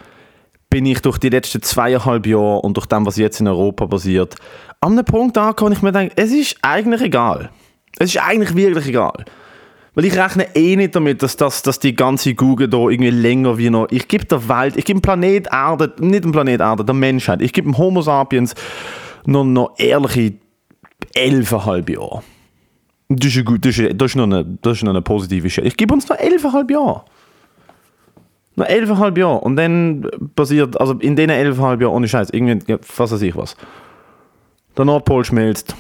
bin 0.71 0.87
ich 0.87 1.01
durch 1.01 1.19
die 1.19 1.31
letzten 1.31 1.63
zweieinhalb 1.63 2.27
Jahre 2.27 2.61
und 2.61 2.77
durch 2.77 2.87
das, 2.87 3.05
was 3.05 3.17
jetzt 3.17 3.41
in 3.41 3.49
Europa 3.49 3.87
passiert, 3.87 4.37
an 4.81 4.93
einem 4.93 5.05
Punkt 5.05 5.37
angekommen, 5.39 5.73
ich 5.73 5.83
mir 5.83 5.93
denke, 5.93 6.15
es 6.17 6.31
ist 6.31 6.57
eigentlich 6.63 7.03
egal. 7.03 7.51
Es 7.99 8.15
ist 8.15 8.23
eigentlich 8.23 8.55
wirklich 8.55 8.89
egal. 8.89 9.25
Weil 9.95 10.05
ich 10.05 10.17
rechne 10.17 10.55
eh 10.55 10.77
nicht 10.77 10.95
damit, 10.95 11.23
dass, 11.23 11.37
das, 11.37 11.63
dass 11.63 11.81
die 11.81 11.95
ganze 11.95 12.35
Google 12.35 12.69
da 12.69 12.89
irgendwie 12.89 13.11
länger 13.11 13.59
wie 13.59 13.71
noch. 13.71 13.89
Ich 13.91 14.07
gebe 14.07 14.25
der 14.27 14.49
Welt, 14.49 14.77
ich 14.77 14.85
gebe 14.85 15.01
dem 15.01 15.03
Planet 15.03 15.49
Erde, 15.51 15.93
nicht 15.99 16.23
dem 16.23 16.33
Planet 16.33 16.61
Erde, 16.61 16.85
der 16.85 16.95
Menschheit, 16.95 17.43
ich 17.43 17.53
gebe 17.53 17.69
dem 17.69 17.79
Homo 17.79 18.01
sapiens 18.03 18.55
noch, 19.27 19.45
noch 19.45 19.75
ehrliche 19.79 20.35
elfeinhalb 21.15 21.91
Jahre. 21.91 22.23
Das 23.09 23.35
ist, 23.35 23.45
gut, 23.45 23.65
das 23.65 23.79
ist, 23.79 24.17
noch, 24.17 24.25
eine, 24.25 24.45
das 24.63 24.77
ist 24.77 24.83
noch 24.85 24.91
eine 24.91 25.03
positive 25.03 25.49
Stelle. 25.49 25.67
Ich 25.67 25.77
gebe 25.77 25.95
uns 25.95 26.09
noch 26.09 26.19
elfeinhalb 26.19 26.71
Jahre. 26.71 27.05
Noch 28.59 28.67
elfeinhalb 28.67 29.17
Jahre. 29.17 29.39
Und 29.39 29.55
dann 29.55 30.09
passiert, 30.35 30.81
also 30.81 30.95
in 30.95 31.15
diesen 31.15 31.31
elfeinhalb 31.31 31.81
Jahren, 31.81 31.93
ohne 31.93 32.09
Scheiß, 32.09 32.31
irgendwie, 32.31 32.77
was 32.97 33.13
weiß 33.13 33.23
ich 33.23 33.37
was. 33.37 33.57
Der 34.77 34.85
Nordpol 34.85 35.25
schmilzt. 35.25 35.77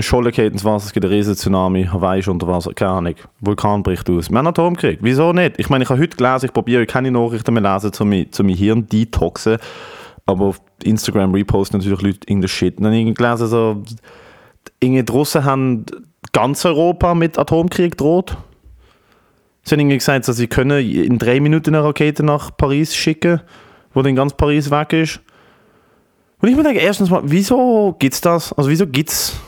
Scholle 0.00 0.30
geht 0.30 0.52
ins 0.52 0.64
Wasser, 0.64 0.86
es 0.86 0.92
gibt 0.92 1.04
einen 1.04 1.12
riesen 1.12 1.34
Tsunami, 1.34 1.86
Hawaii 1.86 2.20
ist 2.20 2.28
unter 2.28 2.46
Wasser, 2.46 2.72
keine 2.72 2.92
Ahnung. 2.92 3.14
Vulkan 3.40 3.82
bricht 3.82 4.08
aus. 4.08 4.30
Wir 4.30 4.38
haben 4.38 4.46
Atomkrieg. 4.46 5.00
Wieso 5.02 5.32
nicht? 5.32 5.58
Ich 5.58 5.68
meine, 5.68 5.82
ich 5.82 5.90
habe 5.90 6.00
heute 6.00 6.16
gelesen, 6.16 6.46
ich 6.46 6.52
probiere 6.52 6.86
keine 6.86 7.10
Nachrichten 7.10 7.52
mehr 7.52 7.74
lesen, 7.74 7.90
um 7.98 8.08
mich, 8.08 8.28
um 8.38 8.46
mich 8.46 8.60
Hirn 8.60 8.86
detoxen. 8.86 9.58
Aber 10.26 10.44
auf 10.44 10.60
Instagram 10.84 11.34
reposten 11.34 11.80
natürlich 11.80 12.02
Leute 12.02 12.20
irgendeinen 12.28 12.48
Shit. 12.48 12.78
Und 12.78 12.84
dann 12.84 12.92
habe 12.92 13.08
ich 13.08 13.14
gelesen, 13.16 13.46
so, 13.48 13.82
die 14.80 15.04
Russen 15.10 15.44
haben 15.44 15.86
ganz 16.32 16.64
Europa 16.64 17.14
mit 17.14 17.36
Atomkrieg 17.36 17.96
droht. 17.96 18.36
Sie 19.68 19.74
haben 19.74 19.80
irgendwie 19.80 19.98
gesagt, 19.98 20.26
dass 20.26 20.36
sie 20.36 20.46
können 20.46 20.78
in 20.80 21.18
drei 21.18 21.40
Minuten 21.40 21.74
eine 21.74 21.84
Rakete 21.84 22.22
nach 22.22 22.56
Paris 22.56 22.96
schicken, 22.96 23.40
wo 23.92 24.02
dann 24.02 24.16
ganz 24.16 24.34
Paris 24.34 24.70
weg 24.70 24.92
ist. 24.94 25.20
Und 26.40 26.48
ich 26.48 26.56
mir 26.56 26.62
denke, 26.62 26.80
erstens 26.80 27.10
mal, 27.10 27.22
wieso 27.24 27.94
gibt 27.98 28.14
es 28.14 28.20
das? 28.20 28.52
Also 28.52 28.70
wieso 28.70 28.86
gibt 28.86 29.10
es 29.10 29.38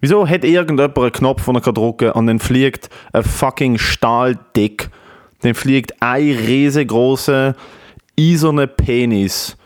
Wieso 0.00 0.28
hat 0.28 0.44
irgendjemand 0.44 0.96
einen 0.98 1.12
Knopf, 1.12 1.46
den 1.46 1.56
er 1.56 1.60
drücken 1.60 2.08
kann 2.08 2.12
und 2.12 2.26
dann 2.26 2.38
fliegt 2.38 2.90
ein 3.12 3.24
fucking 3.24 3.78
Stahldick, 3.78 4.90
dann 5.40 5.54
fliegt 5.54 6.00
ein 6.00 6.32
riesengroßer 6.32 7.54
eiserner 8.18 8.66
Penis 8.66 9.56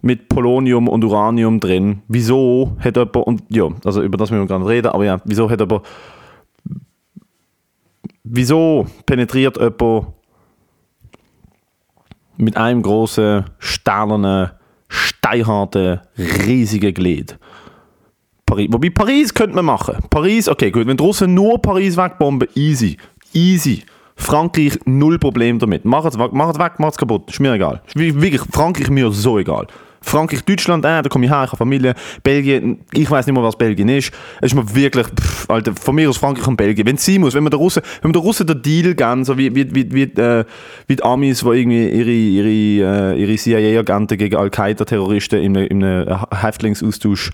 mit 0.00 0.28
Polonium 0.28 0.88
und 0.88 1.04
Uranium 1.04 1.60
drin. 1.60 2.02
Wieso 2.08 2.76
hat 2.80 2.96
jemand, 2.96 3.16
und 3.16 3.42
ja, 3.50 3.68
also 3.84 4.02
über 4.02 4.16
das 4.16 4.30
müssen 4.30 4.42
wir 4.42 4.48
gerade 4.48 4.66
reden, 4.66 4.88
aber 4.88 5.04
ja, 5.04 5.20
wieso 5.24 5.50
hat 5.50 5.60
jemand, 5.60 5.84
wieso 8.24 8.86
penetriert 9.06 9.56
jemand 9.58 10.06
mit 12.36 12.56
einem 12.56 12.82
großen, 12.82 13.44
stählernen, 13.58 14.50
steinharten, 14.88 16.00
riesigen 16.18 16.92
Glied? 16.92 17.38
Paris. 18.46 18.68
Wobei 18.70 18.90
Paris 18.90 19.32
könnte 19.32 19.56
man 19.56 19.64
machen. 19.64 19.96
Paris, 20.10 20.48
okay, 20.48 20.70
gut. 20.70 20.86
Wenn 20.86 20.96
die 20.96 21.02
Russen 21.02 21.34
nur 21.34 21.60
Paris 21.60 21.96
wegbomben, 21.96 22.48
easy. 22.54 22.96
Easy. 23.32 23.82
Frankreich, 24.16 24.78
null 24.84 25.18
Problem 25.18 25.58
damit. 25.58 25.84
Mach 25.84 26.04
es 26.04 26.18
weg, 26.18 26.32
mach 26.32 26.50
es 26.50 26.58
weg, 26.58 26.72
mach 26.78 26.90
es 26.90 26.96
kaputt. 26.96 27.30
Ist 27.30 27.40
mir 27.40 27.54
egal. 27.54 27.82
Wirklich, 27.94 28.42
Frankreich 28.52 28.90
mir 28.90 29.10
so 29.10 29.38
egal. 29.38 29.66
Frankreich, 30.04 30.44
Deutschland, 30.44 30.84
äh, 30.84 31.02
da 31.02 31.08
komme 31.08 31.26
ich 31.26 31.30
her, 31.30 31.44
ich 31.44 31.48
habe 31.50 31.56
Familie. 31.56 31.94
Belgien, 32.22 32.80
ich 32.92 33.10
weiß 33.10 33.26
nicht 33.26 33.34
mehr, 33.34 33.42
was 33.42 33.56
Belgien 33.56 33.88
ist. 33.88 34.12
Es 34.40 34.52
ist 34.52 34.54
mir 34.54 34.74
wirklich, 34.74 35.06
pff, 35.06 35.50
Alter, 35.50 35.72
von 35.74 35.94
mir 35.94 36.08
aus 36.08 36.18
Frankreich 36.18 36.46
und 36.46 36.56
Belgien. 36.56 36.86
Wenn 36.86 36.96
es 36.96 37.04
sein 37.04 37.20
muss, 37.20 37.34
wenn 37.34 37.42
man 37.42 37.50
der 37.50 37.58
Russen, 37.58 37.82
wenn 38.02 38.10
man 38.10 38.12
der 38.12 38.22
Russen 38.22 38.46
den 38.46 38.62
Deal 38.62 38.94
geben, 38.94 39.24
so 39.24 39.36
wie, 39.38 39.54
wie, 39.54 39.74
wie, 39.74 39.92
wie, 39.92 40.02
äh, 40.02 40.44
wie 40.86 40.96
die 40.96 41.02
Amis, 41.02 41.40
die 41.40 41.46
irgendwie 41.46 41.88
ihre, 41.88 42.10
ihre, 42.10 43.14
äh, 43.14 43.20
ihre 43.20 43.36
CIA-Agenten 43.36 44.18
gegen 44.18 44.36
Al-Qaida-Terroristen 44.36 45.40
in 45.40 45.56
einem 45.56 46.26
Häftlingsaustausch 46.30 47.30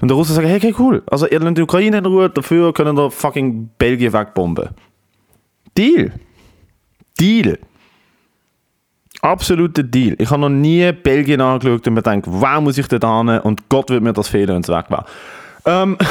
und 0.00 0.08
der 0.08 0.16
Russen 0.16 0.34
sagen, 0.34 0.48
hey, 0.48 0.56
okay, 0.56 0.74
cool. 0.78 1.02
Also 1.06 1.26
ihr 1.26 1.40
lasst 1.40 1.58
die 1.58 1.62
Ukraine 1.62 1.98
in 1.98 2.06
Ruhe, 2.06 2.30
dafür 2.30 2.72
können 2.72 2.96
wir 2.96 3.10
fucking 3.10 3.70
Belgien 3.78 4.12
wegbomben. 4.12 4.70
Deal. 5.76 6.12
Deal. 7.18 7.58
Absoluter 9.22 9.82
Deal. 9.82 10.16
Ich 10.18 10.30
habe 10.30 10.40
noch 10.40 10.48
nie 10.48 10.92
Belgien 10.92 11.40
angeschaut 11.40 11.86
und 11.86 11.94
mir 11.94 12.02
gedacht, 12.02 12.22
wow, 12.26 12.60
muss 12.60 12.78
ich 12.78 12.86
da 12.88 13.18
hin 13.18 13.28
und 13.40 13.68
Gott 13.68 13.90
wird 13.90 14.02
mir 14.02 14.12
das 14.12 14.28
fehlen, 14.28 14.48
wenn 14.48 14.62
es 14.62 14.68
weg 14.68 14.86
war. 14.88 15.04
Ähm 15.66 15.98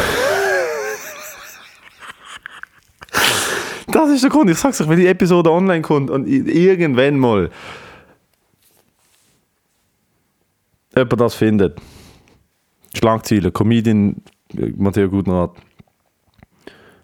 das 3.88 4.10
ist 4.12 4.24
der 4.24 4.30
Grund. 4.30 4.50
Ich 4.51 4.60
sag's 4.60 4.80
euch, 4.80 4.88
wenn 4.89 5.00
die 5.00 5.08
Episode 5.08 5.51
online 5.51 5.82
kommt 5.82 6.12
und 6.12 6.28
irgendwann 6.28 7.18
mal 7.18 7.50
jemand 10.96 11.20
das 11.22 11.36
findet, 11.36 11.80
Schlagzeilen. 12.94 13.54
Comedian 13.54 14.22
äh, 14.56 14.72
Matteo 14.78 15.10
Gutenrat 15.10 15.51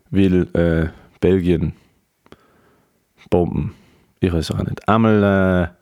will 0.09 0.47
äh, 0.53 0.89
Belgien 1.19 1.73
bomben. 3.29 3.73
Ich 4.19 4.31
weiß 4.31 4.51
auch 4.51 4.63
nicht. 4.63 4.87
Einmal 4.87 5.71
äh, 5.71 5.74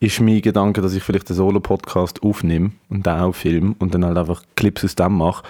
ist 0.00 0.18
mein 0.20 0.40
Gedanke, 0.40 0.80
dass 0.80 0.94
ich 0.94 1.02
vielleicht 1.02 1.28
einen 1.28 1.36
Solo-Podcast 1.36 2.22
aufnehme 2.22 2.72
und 2.88 3.06
dann 3.06 3.20
auch 3.20 3.34
film 3.34 3.76
und 3.78 3.94
dann 3.94 4.04
halt 4.04 4.16
einfach 4.16 4.42
Clips 4.56 4.84
aus 4.84 4.94
dem 4.94 5.18
mache. 5.18 5.44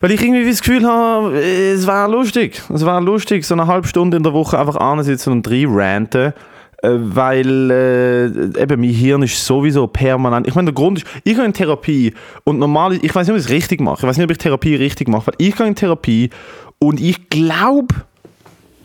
Weil 0.00 0.12
ich 0.12 0.22
irgendwie 0.22 0.48
das 0.48 0.60
Gefühl 0.60 0.86
habe, 0.86 1.36
es 1.36 1.84
wäre 1.84 2.08
lustig. 2.08 2.62
Es 2.72 2.86
wäre 2.86 3.00
lustig, 3.00 3.44
so 3.44 3.54
eine 3.54 3.66
halbe 3.66 3.88
Stunde 3.88 4.16
in 4.16 4.22
der 4.22 4.32
Woche 4.32 4.56
einfach 4.58 4.76
ansitzen 4.76 5.32
und 5.32 5.48
ranten 5.50 6.32
äh, 6.80 6.90
weil 6.90 7.70
äh, 7.72 8.62
eben 8.62 8.80
mein 8.80 8.90
Hirn 8.90 9.22
ist 9.22 9.44
sowieso 9.44 9.88
permanent. 9.88 10.46
Ich 10.46 10.54
meine, 10.54 10.66
der 10.66 10.74
Grund 10.74 10.98
ist, 10.98 11.06
ich 11.24 11.34
gehe 11.34 11.44
in 11.44 11.52
Therapie 11.52 12.14
und 12.44 12.60
normal, 12.60 12.92
ich 13.02 13.12
weiß 13.12 13.26
nicht, 13.26 13.34
ob 13.34 13.40
ich 13.40 13.46
es 13.46 13.50
richtig 13.50 13.80
mache. 13.80 13.98
Ich 13.98 14.08
weiß 14.08 14.16
nicht, 14.16 14.24
ob 14.24 14.30
ich 14.30 14.38
Therapie 14.38 14.76
richtig 14.76 15.08
mache, 15.08 15.26
weil 15.26 15.34
ich 15.38 15.56
gehe 15.56 15.66
in 15.66 15.74
Therapie 15.74 16.30
und 16.78 17.00
ich 17.00 17.28
glaube, 17.28 17.96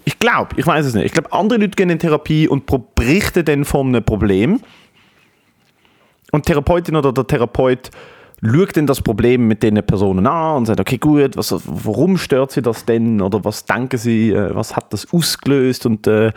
ich 0.06 0.20
glaube, 0.20 0.50
ich 0.58 0.66
weiß 0.66 0.86
es 0.86 0.94
nicht. 0.94 1.06
Ich 1.06 1.14
glaube, 1.14 1.32
andere 1.32 1.60
Leute 1.60 1.76
gehen 1.76 1.90
in 1.90 2.00
Therapie 2.00 2.48
und 2.48 2.66
berichten 2.96 3.46
dann 3.46 3.66
von 3.66 3.88
einem 3.88 4.04
Problem. 4.04 4.60
Und 6.32 6.46
die 6.46 6.52
Therapeutin 6.52 6.96
oder 6.96 7.14
der 7.14 7.28
Therapeut 7.28 7.92
schaut 8.44 8.76
dann 8.76 8.88
das 8.88 9.02
Problem 9.02 9.48
mit 9.48 9.64
den 9.64 9.76
Personen 9.76 10.28
an 10.28 10.58
und 10.58 10.66
sagt, 10.66 10.80
okay, 10.80 10.98
gut, 10.98 11.38
was, 11.38 11.54
warum 11.66 12.18
stört 12.18 12.52
sie 12.52 12.62
das 12.62 12.86
denn? 12.86 13.22
Oder 13.22 13.44
was 13.46 13.66
denken 13.66 13.98
sie, 13.98 14.32
äh, 14.32 14.54
was 14.54 14.76
hat 14.76 14.92
das 14.92 15.12
ausgelöst? 15.14 15.86
Und 15.86 16.08
äh, 16.08 16.32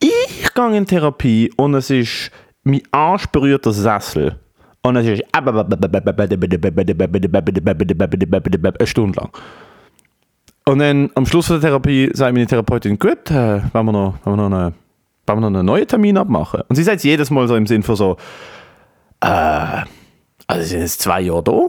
ich 0.00 0.54
gehe 0.54 0.76
in 0.76 0.86
Therapie 0.86 1.50
und 1.56 1.74
es 1.74 1.90
ist 1.90 2.30
mein 2.64 2.82
Arsch 2.90 3.26
berührt 3.26 3.64
der 3.64 3.72
Sessel. 3.72 4.38
Und 4.82 4.96
es 4.96 5.06
ist 5.06 5.22
eine 5.34 5.76
Stunde 8.86 9.20
lang. 9.20 9.30
Und 10.68 10.80
dann 10.80 11.10
am 11.14 11.24
Schluss 11.24 11.46
der 11.46 11.62
Therapie 11.62 12.10
sagt 12.12 12.34
meine 12.34 12.46
Therapeutin, 12.46 12.98
gut, 12.98 13.30
äh, 13.30 13.62
wollen, 13.72 13.86
wir 13.86 13.92
noch, 13.92 14.14
wollen, 14.22 14.36
wir 14.36 14.48
noch 14.50 14.58
eine, 14.58 14.74
wollen 15.26 15.38
wir 15.38 15.50
noch 15.50 15.58
einen 15.58 15.64
neuen 15.64 15.88
Termin 15.88 16.18
abmachen? 16.18 16.60
Und 16.68 16.76
sie 16.76 16.82
sagt 16.82 17.02
jedes 17.04 17.30
Mal 17.30 17.48
so 17.48 17.56
im 17.56 17.66
Sinn 17.66 17.82
von 17.82 17.96
so, 17.96 18.18
äh, 19.20 19.80
also 20.46 20.66
sind 20.66 20.80
jetzt 20.80 21.00
zwei 21.00 21.22
Jahre 21.22 21.42
da. 21.42 21.68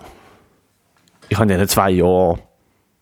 Ich 1.30 1.40
habe 1.40 1.50
ja 1.50 1.58
in 1.58 1.68
zwei 1.70 1.92
Jahren 1.92 2.42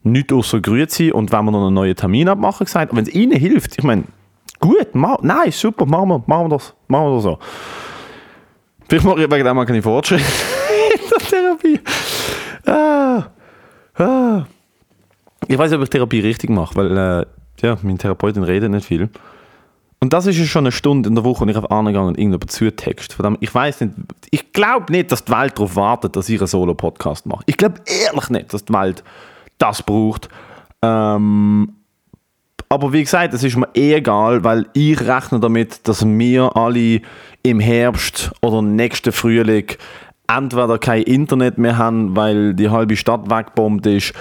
nichts 0.03 0.31
außer 0.31 0.61
Grüezi 0.61 1.11
und 1.11 1.31
wenn 1.31 1.45
wir 1.45 1.51
noch 1.51 1.65
einen 1.65 1.73
neuen 1.73 1.95
Termin 1.95 2.29
abmachen 2.29 2.65
gesagt. 2.65 2.95
Wenn 2.95 3.03
es 3.03 3.13
ihnen 3.15 3.35
hilft, 3.35 3.79
ich 3.79 3.83
meine, 3.83 4.03
Gut, 4.59 4.93
ma 4.93 5.17
nein, 5.23 5.51
super, 5.51 5.87
machen 5.87 6.09
wir, 6.09 6.23
machen 6.27 6.45
wir 6.45 6.57
das. 6.57 6.75
Machen 6.87 7.05
wir 7.05 7.15
das 7.15 7.23
so. 7.23 7.39
Vielleicht 8.87 9.05
mache 9.05 9.23
ich 9.23 9.31
wegen 9.31 9.45
dem 9.45 9.65
keine 9.65 9.81
Fortschritte 9.81 10.23
in 10.93 11.09
der 11.09 11.27
Therapie. 11.27 11.79
Ah, 12.67 13.23
ah. 13.95 14.45
Ich 15.47 15.57
weiß 15.57 15.71
nicht, 15.71 15.77
ob 15.77 15.83
ich 15.83 15.89
Therapie 15.89 16.19
richtig 16.19 16.49
mache, 16.49 16.75
weil 16.75 16.97
äh, 16.97 17.25
ja, 17.61 17.77
meine 17.81 17.97
Therapeutin 17.97 18.43
redet 18.43 18.71
nicht 18.71 18.85
viel. 18.85 19.09
Und 19.99 20.13
das 20.13 20.27
ist 20.27 20.37
ja 20.37 20.45
schon 20.45 20.65
eine 20.65 20.71
Stunde 20.71 21.09
in 21.09 21.15
der 21.15 21.23
Woche, 21.23 21.43
und 21.43 21.49
ich 21.49 21.57
auf 21.57 21.71
angegangen 21.71 22.09
und 22.09 22.17
irgendjemand 22.19 22.51
zutext. 22.51 23.13
Verdammt, 23.13 23.39
ich 23.41 23.53
weiß 23.53 23.81
nicht, 23.81 23.93
ich 24.29 24.53
glaube 24.53 24.91
nicht, 24.91 25.11
dass 25.11 25.25
die 25.25 25.31
Welt 25.31 25.57
darauf 25.57 25.75
wartet, 25.75 26.15
dass 26.15 26.29
ich 26.29 26.39
einen 26.39 26.47
Solo-Podcast 26.47 27.25
mache. 27.25 27.43
Ich 27.47 27.57
glaube 27.57 27.81
ehrlich 27.85 28.29
nicht, 28.29 28.53
dass 28.53 28.65
die 28.65 28.73
Welt 28.73 29.03
das 29.57 29.81
braucht. 29.81 30.29
Ähm, 30.83 31.73
aber 32.69 32.93
wie 32.93 33.03
gesagt, 33.03 33.33
es 33.33 33.43
ist 33.43 33.55
mir 33.55 33.69
eh 33.73 33.95
egal, 33.95 34.43
weil 34.43 34.67
ich 34.73 34.99
rechne 35.01 35.39
damit, 35.39 35.87
dass 35.87 36.05
wir 36.05 36.55
alle 36.55 37.01
im 37.41 37.59
Herbst 37.59 38.31
oder 38.41 38.61
nächsten 38.61 39.13
Frühling 39.13 39.67
entweder 40.27 40.77
kein 40.77 41.03
Internet 41.03 41.57
mehr 41.57 41.77
haben, 41.77 42.15
weil 42.15 42.53
die 42.53 42.69
halbe 42.69 42.97
Stadt 42.97 43.29
weggebombt 43.29 43.85
ist, 43.85 44.13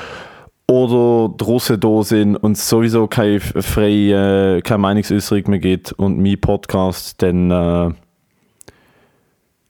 oder 0.68 1.32
Russen 1.44 1.78
da 1.78 2.02
sind 2.02 2.36
und 2.36 2.52
es 2.52 2.68
sowieso 2.68 3.06
keine 3.06 3.40
freie, 3.40 4.60
keine 4.62 4.78
Meinungsäußerung 4.78 5.44
mehr 5.46 5.58
gibt 5.60 5.92
und 5.92 6.18
mein 6.18 6.40
Podcast 6.40 7.22
dann 7.22 7.50
äh, 7.50 7.90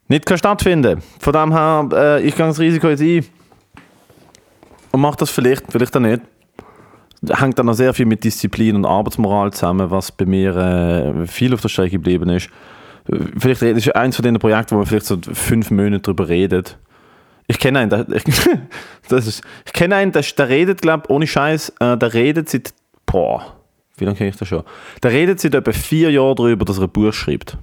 nicht 0.08 0.24
kann 0.24 0.38
stattfinden. 0.38 1.02
Von 1.18 1.32
dem 1.32 1.52
her, 1.52 1.88
äh, 1.92 2.22
ich 2.22 2.34
gehe 2.34 2.46
das 2.46 2.58
Risiko 2.58 2.88
jetzt 2.88 3.02
ein 3.02 3.26
und 4.92 5.00
mache 5.00 5.18
das 5.18 5.30
vielleicht, 5.30 5.64
vielleicht 5.70 5.94
auch 5.96 6.00
nicht. 6.00 6.22
Hängt 7.28 7.58
dann 7.58 7.66
noch 7.66 7.74
sehr 7.74 7.92
viel 7.92 8.06
mit 8.06 8.24
Disziplin 8.24 8.76
und 8.76 8.86
Arbeitsmoral 8.86 9.52
zusammen, 9.52 9.90
was 9.90 10.12
bei 10.12 10.24
mir 10.24 10.56
äh, 10.56 11.26
viel 11.26 11.52
auf 11.52 11.60
der 11.60 11.68
Strecke 11.68 11.92
geblieben 11.92 12.30
ist. 12.30 12.48
Vielleicht 13.36 13.62
ist 13.62 13.86
es 13.86 13.92
eins 13.92 14.16
von 14.16 14.22
den 14.22 14.38
Projekten, 14.38 14.72
wo 14.72 14.78
man 14.78 14.86
vielleicht 14.86 15.06
so 15.06 15.18
fünf 15.32 15.70
Monate 15.70 16.00
darüber 16.00 16.28
redet 16.28 16.78
ich 17.48 17.58
kenne 17.58 17.80
einen, 17.80 17.90
der, 17.90 18.06
ich, 18.14 18.24
das 19.08 19.26
ich 19.64 19.82
einen, 19.82 20.12
der, 20.12 20.22
der 20.22 20.48
redet, 20.48 20.82
glaube 20.82 21.04
ich, 21.04 21.10
ohne 21.10 21.26
Scheiß, 21.26 21.70
äh, 21.80 21.96
der 21.96 22.14
redet 22.14 22.48
seit, 22.48 22.74
boah, 23.04 23.56
wie 23.96 24.04
lange 24.04 24.16
kenne 24.16 24.30
ich 24.30 24.36
das 24.36 24.48
schon? 24.48 24.62
Der 25.02 25.12
redet 25.12 25.40
seit 25.40 25.54
etwa 25.54 25.72
vier 25.72 26.10
Jahren 26.10 26.36
darüber, 26.36 26.64
dass 26.64 26.78
er 26.78 26.84
ein 26.84 26.90
Buch 26.90 27.12
schreibt. 27.12 27.56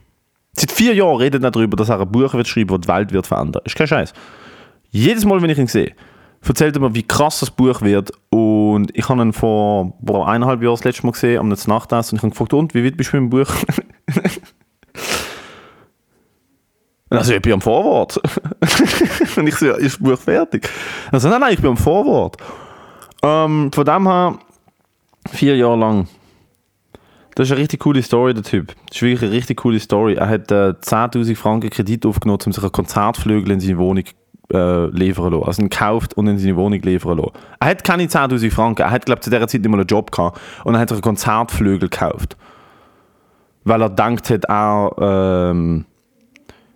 Seit 0.56 0.72
vier 0.72 0.94
Jahren 0.94 1.18
redet 1.18 1.44
er 1.44 1.52
darüber, 1.52 1.76
dass 1.76 1.90
er 1.90 2.00
ein 2.00 2.12
Buch 2.12 2.34
wird 2.34 2.48
schreiben, 2.48 2.70
das 2.70 2.82
die 2.82 2.88
Welt 2.88 3.12
wird 3.12 3.28
verändern. 3.28 3.62
Ist 3.66 3.76
kein 3.76 3.88
Scheiß. 3.88 4.14
Jedes 4.90 5.26
Mal, 5.26 5.42
wenn 5.42 5.50
ich 5.50 5.58
ihn 5.58 5.68
sehe, 5.68 5.94
erzählt 6.48 6.76
er 6.76 6.82
mir, 6.82 6.94
wie 6.94 7.04
krass 7.04 7.40
das 7.40 7.50
Buch 7.52 7.82
wird. 7.82 8.12
Und 8.30 8.96
ich 8.96 9.10
habe 9.10 9.22
ihn 9.22 9.34
vor 9.34 9.98
boah, 10.00 10.28
eineinhalb 10.28 10.62
Jahren 10.62 10.76
das 10.76 10.84
letzte 10.84 11.06
Mal 11.06 11.12
gesehen, 11.12 11.40
am 11.40 11.50
Nachtessen, 11.50 12.16
und 12.16 12.18
ich 12.18 12.24
habe 12.24 12.32
gefragt, 12.32 12.54
und, 12.54 12.74
wie 12.74 12.86
weit 12.86 12.98
bist 12.98 13.14
du 13.14 13.18
mit 13.20 13.26
dem 13.26 13.30
Buch? 13.30 13.52
Also 17.10 17.34
ich 17.34 17.42
bin 17.42 17.54
am 17.54 17.62
Vorwort. 17.62 18.20
und 19.38 19.48
ich 19.48 19.56
so, 19.56 19.66
ja, 19.66 19.74
ist 19.74 20.00
das 20.00 20.04
Buch 20.04 20.18
fertig? 20.18 20.70
Also 21.12 21.30
nein, 21.30 21.42
nein, 21.42 21.54
ich 21.54 21.62
bin 21.62 21.72
am 21.72 21.78
Vorwort. 21.78 22.38
Ähm, 23.22 23.72
von 23.74 23.86
dem 23.86 24.08
her, 24.08 24.40
vier 25.32 25.56
Jahre 25.56 25.78
lang. 25.78 26.08
Das 27.36 27.48
ist 27.48 27.52
eine 27.52 27.62
richtig 27.62 27.80
coole 27.80 28.04
Story, 28.04 28.34
der 28.34 28.44
Typ. 28.44 28.74
Das 28.88 28.98
ist 28.98 29.02
wirklich 29.02 29.24
eine 29.24 29.32
richtig 29.32 29.58
coole 29.58 29.80
Story. 29.80 30.16
Er 30.16 30.30
hat 30.30 30.52
äh, 30.52 30.76
10'000 30.80 31.36
Franken 31.36 31.70
Kredit 31.70 32.06
aufgenommen, 32.06 32.40
um 32.46 32.52
sich 32.52 32.64
einen 32.64 32.72
Konzertflügel 32.72 33.52
in 33.52 33.60
seine 33.60 33.78
Wohnung 33.80 34.04
äh, 34.52 34.86
liefern 34.88 35.32
zu 35.32 35.40
lassen. 35.40 35.48
Also 35.48 35.62
ihn 35.64 35.70
gekauft 35.70 36.14
und 36.16 36.28
in 36.28 36.38
seine 36.38 36.56
Wohnung 36.56 36.80
liefern 36.82 37.18
lassen. 37.18 37.32
Er 37.60 37.70
hat 37.70 37.84
keine 37.84 38.04
10'000 38.04 38.52
Franken. 38.52 38.84
Er 38.84 38.92
hat, 38.92 39.06
glaube 39.06 39.20
ich, 39.20 39.24
zu 39.24 39.30
dieser 39.32 39.48
Zeit 39.48 39.62
nicht 39.62 39.70
mal 39.70 39.80
einen 39.80 39.88
Job 39.88 40.12
gehabt. 40.12 40.40
Und 40.64 40.76
er 40.76 40.82
hat 40.82 40.90
sich 40.90 40.98
einen 40.98 41.02
Konzertflügel 41.02 41.90
gekauft. 41.90 42.38
Weil 43.64 43.82
er 43.82 43.90
gedacht 43.90 44.30
hat, 44.30 44.46
er... 44.46 44.92
Ähm, 45.00 45.86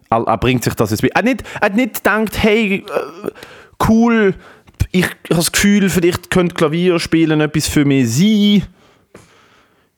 er, 0.10 0.24
er 0.26 0.38
bringt 0.38 0.64
sich 0.64 0.74
das 0.74 0.92
jetzt 0.92 1.04
mit. 1.04 1.12
Er 1.14 1.20
hat 1.20 1.26
nicht, 1.26 1.44
er 1.56 1.66
hat 1.66 1.76
nicht 1.76 1.96
gedacht, 1.96 2.44
hey, 2.44 2.86
äh, 2.86 3.30
cool, 3.88 4.36
ich, 4.92 5.06
habe 5.06 5.16
das 5.30 5.52
Gefühl, 5.52 5.90
vielleicht 5.90 6.30
könnte 6.30 6.56
Klavier 6.56 7.00
spielen 7.00 7.42
etwas 7.42 7.68
für 7.68 7.86
mich 7.86 8.10
sein. 8.10 8.64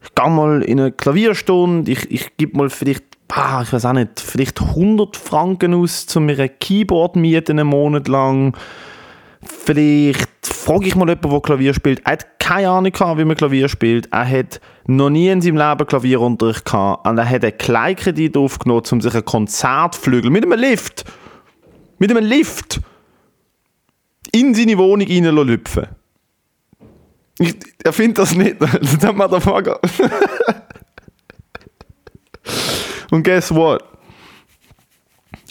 Ich 0.02 0.16
gehe 0.16 0.30
mal 0.30 0.62
in 0.64 0.80
eine 0.80 0.92
Klavierstunde, 0.92 1.92
ich, 1.92 2.10
ich 2.10 2.38
gebe 2.38 2.58
mal 2.58 2.70
vielleicht, 2.70 3.04
ah, 3.30 3.62
ich 3.62 3.74
weiß 3.74 3.86
auch 3.86 3.94
nicht, 3.94 4.20
vielleicht 4.20 4.62
100 4.62 5.18
Franken 5.18 5.74
aus, 5.74 6.08
um 6.16 6.26
mir 6.26 6.40
ein 6.40 6.52
Keyboard 6.60 7.16
mieten, 7.16 7.60
einen 7.60 7.68
Monat 7.68 8.08
lang. 8.08 8.56
Vielleicht 9.42 10.30
frage 10.44 10.88
ich 10.88 10.96
mal 10.96 11.08
jemanden, 11.08 11.30
der 11.32 11.42
Klavier 11.42 11.74
spielt. 11.74 12.02
Er 12.06 12.14
hat 12.14 12.40
keine 12.40 12.70
Ahnung 12.70 12.92
gehabt, 12.92 13.20
wie 13.20 13.26
man 13.26 13.38
Klavier 13.38 13.70
spielt. 13.70 14.12
Er 14.12 14.28
hat 14.28 14.60
noch 14.86 15.10
nie 15.10 15.30
in 15.30 15.42
seinem 15.42 15.58
Leben 15.58 15.88
Klavierunterricht 15.88 16.66
gehabt. 16.66 17.08
Und 17.08 17.18
er 17.18 17.30
hat 17.30 17.44
einen 17.44 17.58
Kleinkredit 17.58 18.36
aufgenommen, 18.36 18.84
um 18.92 19.00
sich 19.02 19.14
einen 19.14 19.24
Konzertflügel 19.24 20.30
mit 20.30 20.44
einem 20.44 20.60
Lift, 20.60 21.06
mit 22.00 22.12
einem 22.12 22.26
Lift, 22.26 22.82
in 24.32 24.54
seine 24.54 24.78
Wohnung 24.78 25.08
reinlüpfen. 25.08 25.88
Ich, 27.40 27.56
er 27.84 27.94
findet 27.94 28.18
das 28.20 28.36
nicht. 28.36 28.58
Der 29.02 29.14
Motherfucker. 29.14 29.80
Und 33.12 33.24
guess 33.24 33.54
what? 33.54 33.84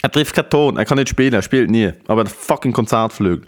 Er 0.01 0.11
trifft 0.11 0.35
keinen 0.35 0.49
Ton, 0.49 0.77
er 0.77 0.85
kann 0.85 0.97
nicht 0.97 1.09
spielen, 1.09 1.33
er 1.33 1.41
spielt 1.41 1.69
nie. 1.69 1.91
Aber 2.07 2.23
der 2.23 2.31
fucking 2.31 2.71
Konzertflügel 2.71 3.45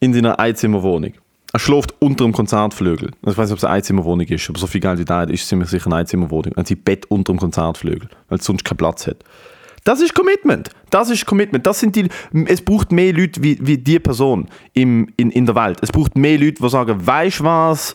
in 0.00 0.12
seiner 0.14 0.38
Einzimmerwohnung. 0.38 1.14
Er 1.52 1.60
schläft 1.60 1.94
unter 2.00 2.24
dem 2.24 2.32
Konzertflügel. 2.32 3.12
Ich 3.22 3.38
weiß 3.38 3.48
nicht, 3.48 3.52
ob 3.52 3.58
es 3.58 3.64
eine 3.64 3.74
Einzimmerwohnung 3.74 4.26
ist, 4.26 4.50
aber 4.50 4.58
so 4.58 4.66
viel 4.66 4.80
Geld 4.80 4.98
wie 4.98 5.04
da 5.04 5.20
hat, 5.20 5.30
ist 5.30 5.52
es 5.52 5.70
sicher 5.70 5.86
eine 5.86 5.96
Einzimmerwohnung. 5.96 6.52
Er 6.54 6.60
hat 6.60 6.66
sein 6.66 6.82
Bett 6.82 7.06
unter 7.06 7.32
dem 7.32 7.38
Konzertflügel, 7.38 8.08
weil 8.28 8.38
es 8.38 8.44
sonst 8.44 8.64
keinen 8.64 8.78
Platz 8.78 9.06
hat. 9.06 9.18
Das 9.84 10.00
ist 10.00 10.14
Commitment. 10.14 10.70
Das 10.90 11.10
ist 11.10 11.26
Commitment. 11.26 11.66
Das 11.66 11.78
sind 11.78 11.94
die, 11.94 12.08
es 12.46 12.62
braucht 12.62 12.90
mehr 12.90 13.12
Leute 13.12 13.42
wie, 13.42 13.58
wie 13.60 13.78
die 13.78 14.00
Person 14.00 14.48
im, 14.72 15.12
in, 15.16 15.30
in 15.30 15.46
der 15.46 15.54
Welt. 15.54 15.78
Es 15.82 15.92
braucht 15.92 16.16
mehr 16.16 16.38
Leute, 16.38 16.62
die 16.62 16.68
sagen, 16.68 17.06
weißt 17.06 17.40
du 17.40 17.44
was, 17.44 17.94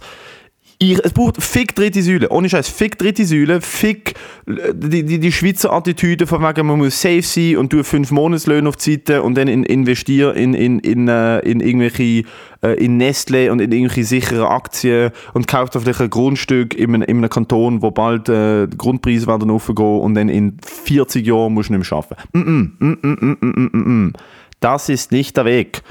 ich, 0.82 0.98
es 1.04 1.12
braucht 1.12 1.44
fick 1.44 1.76
dritte 1.76 2.02
Säule. 2.02 2.30
Ohne 2.30 2.50
Scheiß, 2.50 2.70
fick 2.70 2.98
dritte 2.98 3.26
Säule, 3.26 3.60
fick 3.60 4.16
äh, 4.48 4.74
die, 4.74 5.04
die, 5.04 5.20
die 5.20 5.32
Schweizer 5.32 5.74
Attitüde 5.74 6.26
von 6.26 6.42
wegen, 6.42 6.66
man 6.66 6.78
muss 6.78 7.02
safe 7.02 7.22
sein 7.22 7.58
und 7.58 7.74
du 7.74 7.84
fünf 7.84 8.12
Monatslöhne 8.12 8.68
auf 8.70 8.78
die 8.78 8.94
Seite 8.94 9.22
und 9.22 9.36
dann 9.36 9.50
in, 9.50 9.64
investier 9.64 10.34
in, 10.36 10.54
in, 10.54 10.80
in, 10.80 11.10
äh, 11.10 11.40
in 11.40 11.60
irgendwelche 11.60 12.24
äh, 12.64 12.74
in 12.84 12.96
Nestle 12.96 13.52
und 13.52 13.60
in 13.60 13.74
irgendwelche 13.74 14.06
sichere 14.06 14.50
Aktien 14.50 15.12
und 15.34 15.48
kauft 15.48 15.74
vielleicht 15.74 16.00
ein 16.00 16.10
Grundstück 16.10 16.74
in 16.74 16.96
einem, 16.96 17.02
in 17.02 17.18
einem 17.18 17.30
Kanton, 17.30 17.82
wo 17.82 17.92
bald 17.92 18.30
äh, 18.30 18.68
die 18.68 18.78
Grundpreise 18.78 19.28
werden 19.28 19.52
aufgehen 19.52 20.00
und 20.00 20.16
dann 20.16 20.30
in 20.30 20.58
40 20.66 21.28
Jahren 21.28 21.54
musst 21.54 21.70
du 21.70 21.74
nicht 21.74 21.92
mehr 21.92 21.98
arbeiten. 21.98 22.22
Mm 22.32 22.40
-mm, 22.40 22.98
mm, 23.02 23.38
mm, 23.42 23.70
mm, 23.74 24.06
mm, 24.06 24.14
das 24.62 24.88
ist 24.88 25.12
nicht 25.12 25.36
der 25.36 25.44
Weg. 25.44 25.82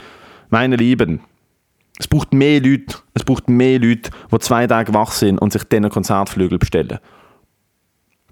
Meine 0.49 0.77
Lieben, 0.77 1.21
es 1.99 2.07
braucht 2.07 2.33
mehr 2.33 2.61
Leute, 2.61 2.97
es 3.15 3.25
braucht 3.25 3.49
mehr 3.49 3.79
Leute, 3.79 4.11
die 4.33 4.39
zwei 4.39 4.67
Tage 4.67 4.95
wach 4.95 5.13
sind 5.13 5.39
und 5.39 5.53
sich 5.53 5.65
diesen 5.65 5.89
Konzertflügel 5.91 6.59
bestellen. 6.59 6.99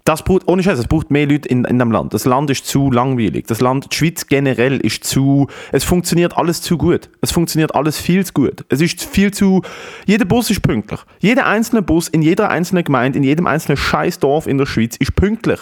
Das 0.07 0.23
braucht, 0.23 0.47
ohne 0.47 0.63
Scheiß, 0.63 0.79
es 0.79 0.87
braucht 0.87 1.11
mehr 1.11 1.27
Leute 1.27 1.49
in, 1.49 1.65
in 1.65 1.79
dem 1.79 1.91
Land. 1.91 2.13
Das 2.13 2.23
Land 2.23 2.49
ist 2.49 2.65
zu 2.65 2.89
langweilig. 2.91 3.45
Das 3.47 3.59
Land, 3.59 3.91
die 3.91 3.95
Schweiz 3.97 4.25
generell 4.27 4.77
ist 4.77 5.03
zu, 5.03 5.47
es 5.73 5.83
funktioniert 5.83 6.37
alles 6.37 6.61
zu 6.61 6.77
gut. 6.77 7.09
Es 7.19 7.33
funktioniert 7.33 7.75
alles 7.75 7.99
viel 7.99 8.25
zu 8.25 8.31
gut. 8.31 8.63
Es 8.69 8.79
ist 8.79 9.03
viel 9.03 9.31
zu, 9.31 9.63
jeder 10.05 10.23
Bus 10.23 10.49
ist 10.49 10.61
pünktlich. 10.61 11.01
Jeder 11.19 11.45
einzelne 11.45 11.81
Bus 11.81 12.07
in 12.07 12.21
jeder 12.21 12.49
einzelnen 12.49 12.85
Gemeinde, 12.85 13.17
in 13.17 13.23
jedem 13.23 13.47
einzelnen 13.47 13.75
Scheißdorf 13.75 14.47
in 14.47 14.57
der 14.57 14.65
Schweiz 14.65 14.95
ist 14.95 15.13
pünktlich. 15.17 15.59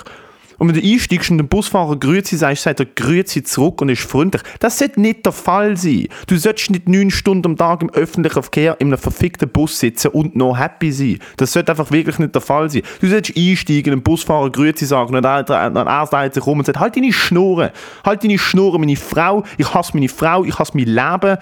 Und 0.57 0.67
wenn 0.67 0.81
du 0.81 0.87
einsteigst 0.87 1.31
und 1.31 1.37
dem 1.37 1.47
Busfahrer 1.47 1.97
grüezi 1.97 2.37
sagst, 2.37 2.63
sagt 2.63 2.79
er 2.79 2.85
grüezi 2.85 3.43
zurück 3.43 3.81
und 3.81 3.89
ist 3.89 4.03
freundlich. 4.03 4.41
Das 4.59 4.79
sollte 4.79 5.01
nicht 5.01 5.25
der 5.25 5.31
Fall 5.33 5.77
sein. 5.77 6.07
Du 6.27 6.37
solltest 6.37 6.71
nicht 6.71 6.87
neun 6.87 7.11
Stunden 7.11 7.45
am 7.45 7.57
Tag 7.57 7.81
im 7.81 7.89
öffentlichen 7.89 8.41
Verkehr 8.41 8.75
in 8.79 8.87
einem 8.87 8.97
verfickten 8.97 9.49
Bus 9.49 9.79
sitzen 9.79 10.09
und 10.09 10.35
noch 10.35 10.57
happy 10.57 10.91
sein. 10.91 11.19
Das 11.37 11.53
sollte 11.53 11.71
einfach 11.71 11.91
wirklich 11.91 12.19
nicht 12.19 12.33
der 12.33 12.41
Fall 12.41 12.69
sein. 12.69 12.83
Du 13.01 13.07
solltest 13.07 13.37
einsteigen, 13.37 13.91
dem 13.91 14.01
Busfahrer 14.01 14.49
grüezi 14.49 14.85
sagen 14.85 15.15
und 15.15 15.25
er, 15.25 15.49
er 15.49 16.05
dreht 16.05 16.33
sich 16.33 16.45
um 16.45 16.59
und 16.59 16.65
sagt, 16.65 16.79
halt 16.79 16.95
deine 16.95 17.13
Schnurren. 17.13 17.71
Halt 18.03 18.23
deine 18.23 18.37
Schnurren, 18.37 18.81
meine 18.81 18.95
Frau. 18.95 19.43
Ich 19.57 19.73
hasse 19.73 19.91
meine 19.93 20.09
Frau, 20.09 20.43
ich 20.43 20.57
hasse 20.57 20.71
mein 20.75 20.87
Leben. 20.87 21.37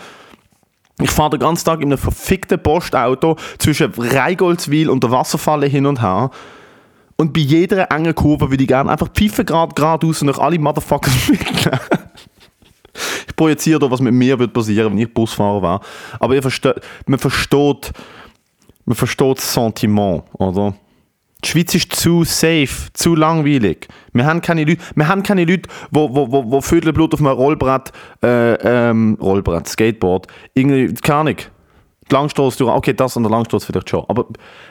Ich 1.02 1.10
fahre 1.10 1.32
den 1.32 1.40
ganzen 1.40 1.66
Tag 1.66 1.82
in 1.82 1.88
einem 1.88 1.98
verfickten 1.98 2.62
Postauto 2.62 3.36
zwischen 3.58 3.92
Reigoldswil 3.98 4.90
und 4.90 5.04
der 5.04 5.12
Wasserfalle 5.12 5.66
hin 5.66 5.88
und 5.88 6.02
her. 6.02 6.30
Und 7.16 7.34
bei 7.34 7.42
jeder 7.42 7.92
engen 7.92 8.16
Kurve 8.16 8.50
würde 8.50 8.64
ich 8.64 8.68
gerne 8.68 8.92
einfach 8.92 9.10
pfeifen 9.10 9.46
gerade 9.46 9.74
geradeaus 9.76 10.22
und 10.22 10.30
euch 10.30 10.40
alle 10.40 10.60
Motherfuckers 10.60 11.28
mitnehmen. 11.30 11.80
ich 13.28 13.36
projiziere 13.36 13.80
da, 13.80 13.92
was 13.92 14.02
mit 14.02 14.14
mir 14.14 14.38
wird 14.40 14.54
passieren, 14.54 14.92
wenn 14.92 15.00
ich 15.00 15.14
Busfahrer 15.14 15.62
war. 15.62 15.82
Aber 16.20 16.36
ihr 16.36 16.42
versteht, 16.42 16.76
man 17.06 17.20
versteht, 17.20 17.92
man 18.86 18.96
versteht 18.96 19.38
das 19.38 19.54
Sentiment, 19.54 20.24
oder? 20.34 20.76
Die 21.44 21.50
Schweiz 21.50 21.76
ist 21.76 21.94
zu 21.94 22.24
safe, 22.24 22.90
zu 22.94 23.16
langweilig. 23.16 23.90
Wir 24.14 24.26
haben 24.26 24.40
keine 24.40 24.64
Leute, 24.64 24.82
wir 24.96 25.08
haben 25.08 25.24
keine 25.24 25.44
Leute, 25.44 25.70
wo, 25.92 26.16
wo, 26.16 26.32
wo, 26.32 26.50
wo 26.50 26.62
Vödelblut 26.62 27.14
auf 27.14 27.20
einem 27.20 27.32
Rollbrett, 27.32 27.92
äh, 28.24 28.54
ähm, 28.90 29.18
Rollbrett, 29.22 29.68
Skateboard, 29.68 30.28
irgendwie, 30.54 30.94
keine 30.94 31.20
Ahnung, 31.20 31.36
Langstoß 32.10 32.58
durch, 32.58 32.72
okay, 32.72 32.94
das 32.94 33.18
an 33.18 33.24
der 33.24 33.32
Langstoß 33.32 33.66
vielleicht 33.66 33.90
schon. 33.90 34.06
Aber 34.08 34.28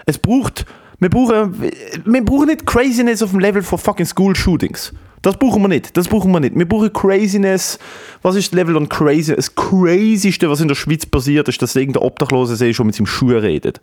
es 0.06 0.18
braucht 0.18 0.64
wir 1.02 1.10
brauchen, 1.10 1.60
wir 1.60 2.24
brauchen 2.24 2.46
nicht 2.46 2.64
Craziness 2.64 3.22
auf 3.22 3.30
dem 3.30 3.40
Level 3.40 3.62
von 3.62 3.76
fucking 3.76 4.06
School 4.06 4.36
Shootings. 4.36 4.92
Das 5.20 5.36
brauchen 5.36 5.60
wir 5.62 5.68
nicht. 5.68 5.96
Das 5.96 6.06
brauchen 6.06 6.30
wir 6.30 6.38
nicht. 6.38 6.56
Wir 6.56 6.68
brauchen 6.68 6.92
Craziness. 6.92 7.78
Was 8.22 8.36
ist 8.36 8.52
das 8.52 8.56
Level 8.56 8.76
an 8.76 8.88
Crazy? 8.88 9.34
Das 9.34 9.54
Crazyste, 9.54 10.48
was 10.48 10.60
in 10.60 10.68
der 10.68 10.76
Schweiz 10.76 11.04
passiert, 11.04 11.48
ist, 11.48 11.60
dass 11.60 11.74
irgendein 11.74 12.04
Obdachlose 12.04 12.54
See 12.54 12.72
schon 12.72 12.86
mit 12.86 12.94
seinem 12.94 13.06
Schuh 13.06 13.30
redet. 13.30 13.80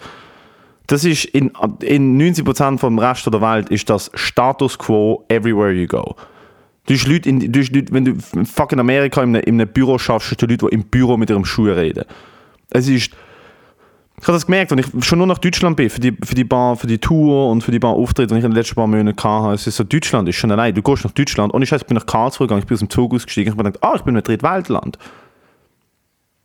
Das 0.88 1.04
ist 1.04 1.26
in, 1.26 1.52
in 1.82 2.20
90% 2.20 2.78
vom 2.78 2.98
Rest 3.00 3.26
der 3.26 3.42
Welt 3.42 3.70
ist 3.70 3.90
das 3.90 4.10
Status 4.14 4.78
quo 4.80 5.26
everywhere 5.28 5.72
you 5.72 5.88
go. 5.88 6.16
Du 6.88 6.94
hast 6.94 7.06
Leute, 7.06 7.30
in, 7.30 7.52
du 7.52 7.60
hast 7.60 7.76
Leute 7.76 7.94
wenn 7.94 8.06
du 8.06 8.16
fucking 8.46 8.80
Amerika 8.80 9.22
in 9.22 9.36
einem, 9.36 9.44
in 9.44 9.62
einem 9.62 9.72
Büro 9.72 9.98
schaffst, 9.98 10.32
hast 10.32 10.42
du 10.42 10.46
Leute, 10.46 10.68
die 10.68 10.74
im 10.74 10.84
Büro 10.84 11.18
mit 11.18 11.30
ihrem 11.30 11.46
Schuh 11.46 11.66
reden. 11.66 12.06
Es 12.70 12.88
ist 12.88 13.12
Ich 14.22 14.28
habe 14.28 14.34
das 14.34 14.46
gemerkt, 14.46 14.72
wenn 14.72 14.80
ich 14.80 14.88
schon 15.06 15.18
nur 15.18 15.28
nach 15.28 15.38
Deutschland 15.38 15.78
bin, 15.78 15.90
für 15.90 16.02
die, 16.02 16.12
für 16.12 16.36
die, 16.36 16.44
Bar, 16.44 16.76
für 16.76 16.88
die 16.88 16.98
Tour 16.98 17.50
und 17.50 17.62
für 17.62 17.72
die 17.72 17.80
paar 17.80 17.94
Auftritte, 17.94 18.34
die 18.34 18.40
ich 18.40 18.44
in 18.44 18.52
den 18.52 18.56
letzten 18.56 18.76
paar 18.76 18.88
Monaten 18.88 19.24
hatte. 19.24 19.54
Es 19.54 19.66
ist 19.66 19.78
so, 19.78 19.86
Deutschland 19.86 20.28
ist 20.28 20.36
schon 20.36 20.52
allein. 20.52 20.76
Du 20.76 20.82
gehst 20.82 21.06
nach 21.06 21.12
Deutschland 21.12 21.54
und 21.54 21.62
ich, 21.62 21.72
ich 21.72 21.86
bin 21.86 21.96
nach 21.96 22.06
Karlsruhe 22.06 22.48
gegangen, 22.48 22.62
ich 22.62 22.68
bin 22.68 22.76
aus 22.76 22.80
dem 22.80 22.90
Zug 22.90 23.14
ausgestiegen. 23.14 23.54
Ich 23.54 23.58
habe 23.58 23.64
gedacht, 23.64 23.84
ah, 23.84 23.94
ich 23.96 24.02
bin 24.02 24.16
in 24.16 24.24
Drittweltland. 24.24 24.98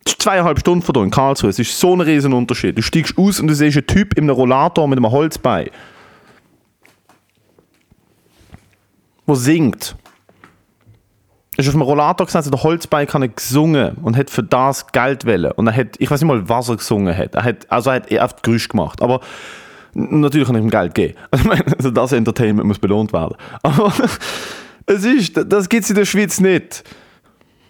Es 0.06 0.12
ist 0.12 0.22
zweieinhalb 0.22 0.60
Stunden 0.60 0.82
von 0.82 0.94
hier 0.94 1.02
in 1.02 1.10
Karlsruhe. 1.10 1.50
Es 1.50 1.58
ist 1.58 1.78
so 1.78 1.96
ein 1.96 2.00
riesen 2.00 2.32
Unterschied. 2.32 2.78
Du 2.78 2.82
steigst 2.82 3.18
aus 3.18 3.40
und 3.40 3.48
du 3.48 3.54
siehst 3.54 3.76
einen 3.76 3.87
Typ 3.87 4.14
in 4.14 4.24
einem 4.24 4.37
Rollator 4.37 4.87
mit 4.87 4.98
einem 4.98 5.10
Holzbein. 5.10 5.70
Der 9.26 9.34
singt. 9.34 9.96
Ist 11.56 11.68
auf 11.68 11.74
dem 11.74 11.82
Rollator 11.82 12.26
gesessen, 12.26 12.50
der 12.50 12.62
Holzbein 12.62 13.06
hat 13.06 13.36
gesungen 13.36 13.96
und 14.02 14.16
hat 14.16 14.30
für 14.30 14.42
das 14.42 14.88
Geld 14.88 15.24
wollen. 15.24 15.52
Und 15.52 15.66
er 15.68 15.76
hat, 15.76 15.96
ich 15.98 16.10
weiß 16.10 16.20
nicht 16.20 16.28
mal, 16.28 16.48
was 16.48 16.68
er 16.68 16.76
gesungen 16.76 17.16
hat. 17.16 17.34
Er 17.34 17.44
hat 17.44 17.70
also 17.70 17.90
er 17.90 17.96
hat 17.96 18.10
eher 18.10 18.28
Geräusch 18.42 18.68
gemacht. 18.68 19.00
Aber 19.02 19.20
natürlich 19.94 20.46
kann 20.46 20.56
ich 20.56 20.62
ihm 20.62 20.70
Geld 20.70 20.94
geben. 20.94 21.14
Also, 21.30 21.50
also 21.76 21.90
das 21.90 22.12
Entertainment 22.12 22.66
muss 22.66 22.78
belohnt 22.78 23.12
werden. 23.12 23.36
Aber 23.62 23.92
es 24.86 25.04
ist, 25.04 25.40
das 25.46 25.68
gibt 25.68 25.84
es 25.84 25.90
in 25.90 25.96
der 25.96 26.04
Schweiz 26.04 26.40
nicht. 26.40 26.84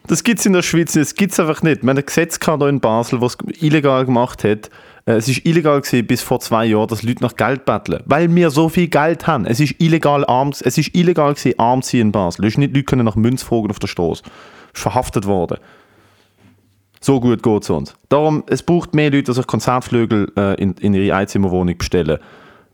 Das 0.06 0.22
gibt 0.22 0.40
es 0.40 0.46
in 0.46 0.52
der 0.52 0.62
Schweiz 0.62 0.94
nicht. 0.94 1.06
Das 1.06 1.14
gibt 1.14 1.32
es 1.32 1.40
einfach 1.40 1.62
nicht. 1.62 1.82
Wir 1.82 1.90
haben 1.90 1.98
ein 1.98 2.06
Gesetz 2.06 2.38
hier 2.42 2.68
in 2.68 2.80
Basel, 2.80 3.20
das 3.20 3.36
es 3.46 3.62
illegal 3.62 4.04
gemacht 4.04 4.44
hat, 4.44 4.70
es 5.06 5.28
ist 5.28 5.44
illegal 5.44 5.80
gewesen, 5.80 6.06
bis 6.06 6.22
vor 6.22 6.40
zwei 6.40 6.64
Jahren, 6.64 6.88
dass 6.88 7.02
Leute 7.02 7.22
nach 7.22 7.36
Geld 7.36 7.64
betteln, 7.64 8.02
weil 8.06 8.34
wir 8.34 8.50
so 8.50 8.68
viel 8.68 8.88
Geld 8.88 9.26
haben. 9.26 9.44
Es 9.44 9.60
ist 9.60 9.74
illegal, 9.78 10.24
arm, 10.24 10.50
es 10.50 10.78
ist 10.78 10.94
illegal 10.94 11.34
gewesen, 11.34 11.58
arm 11.58 11.82
zu 11.82 11.90
sein 11.90 12.00
in 12.00 12.12
Basel. 12.12 12.48
Du 12.48 12.60
nicht, 12.60 12.74
Leute 12.74 12.84
können 12.84 13.04
nach 13.04 13.16
Münz 13.16 13.42
fragen 13.42 13.70
auf 13.70 13.78
der 13.78 13.88
Straße. 13.88 14.22
Ist 14.72 14.80
verhaftet 14.80 15.26
worden. 15.26 15.58
So 17.00 17.20
gut 17.20 17.42
geht 17.42 17.62
es 17.62 17.68
uns. 17.68 17.94
Darum, 18.08 18.44
es 18.46 18.62
braucht 18.62 18.94
mehr 18.94 19.10
Leute, 19.10 19.24
die 19.24 19.32
sich 19.34 19.46
Konzertflügel 19.46 20.32
äh, 20.38 20.54
in, 20.54 20.72
in 20.80 20.94
ihre 20.94 21.14
Einzimmerwohnung 21.14 21.76
bestellen 21.76 22.18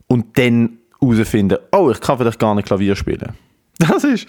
und 0.07 0.37
dann 0.37 0.77
herausfinden, 1.01 1.57
oh, 1.73 1.91
ich 1.91 1.99
kann 1.99 2.17
vielleicht 2.17 2.39
gar 2.39 2.55
nicht 2.55 2.67
Klavier 2.67 2.95
spielen. 2.95 3.33
Das 3.79 4.03
ist, 4.03 4.27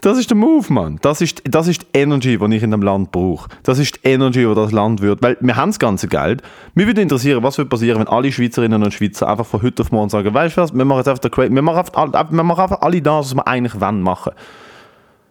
das 0.00 0.18
ist 0.18 0.30
der 0.30 0.36
Move, 0.36 0.72
Mann. 0.72 0.98
Das 1.02 1.20
ist, 1.20 1.42
das 1.44 1.66
ist 1.66 1.82
die 1.82 1.98
Energy, 1.98 2.38
die 2.38 2.56
ich 2.56 2.62
in 2.62 2.70
dem 2.70 2.82
Land 2.82 3.10
brauche. 3.10 3.48
Das 3.62 3.78
ist 3.78 3.96
die 3.96 4.08
Energy, 4.08 4.46
die 4.46 4.54
das 4.54 4.72
Land 4.72 5.02
wird. 5.02 5.22
Weil 5.22 5.36
wir 5.40 5.56
haben 5.56 5.70
das 5.70 5.78
ganze 5.78 6.08
Geld. 6.08 6.42
Mich 6.74 6.86
würde 6.86 7.02
interessieren, 7.02 7.42
was 7.42 7.58
würde 7.58 7.68
passieren, 7.68 7.98
wenn 7.98 8.08
alle 8.08 8.30
Schweizerinnen 8.30 8.82
und 8.82 8.94
Schweizer 8.94 9.28
einfach 9.28 9.46
von 9.46 9.62
heute 9.62 9.82
auf 9.82 9.90
morgen 9.90 10.08
sagen, 10.08 10.32
weißt 10.32 10.56
du 10.56 10.60
was, 10.60 10.74
wir 10.74 10.84
machen 10.84 10.98
jetzt 10.98 11.08
einfach, 11.08 11.20
der 11.20 11.50
wir 11.50 11.62
machen 11.62 11.78
einfach, 11.78 12.30
wir 12.30 12.42
machen 12.42 12.60
einfach 12.60 12.80
alle 12.80 13.02
das, 13.02 13.26
was 13.26 13.34
wir 13.34 13.46
eigentlich 13.46 13.80
wollen 13.80 14.02
machen. 14.02 14.32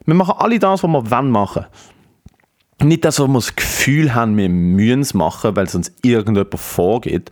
Wir 0.06 0.15
machen 0.15 0.36
alle 0.38 0.60
das, 0.60 0.84
was 0.84 0.89
wir 0.89 1.12
wollen 1.12 1.32
machen. 1.32 1.65
Nicht, 2.84 3.06
dass 3.06 3.19
wir 3.19 3.27
das 3.27 3.56
Gefühl 3.56 4.13
haben, 4.13 4.38
wir 4.38 4.49
müssen 4.49 5.01
es 5.01 5.13
machen, 5.13 5.56
weil 5.56 5.67
uns 5.73 5.91
irgendjemand 6.03 6.60
vorgeht, 6.60 7.32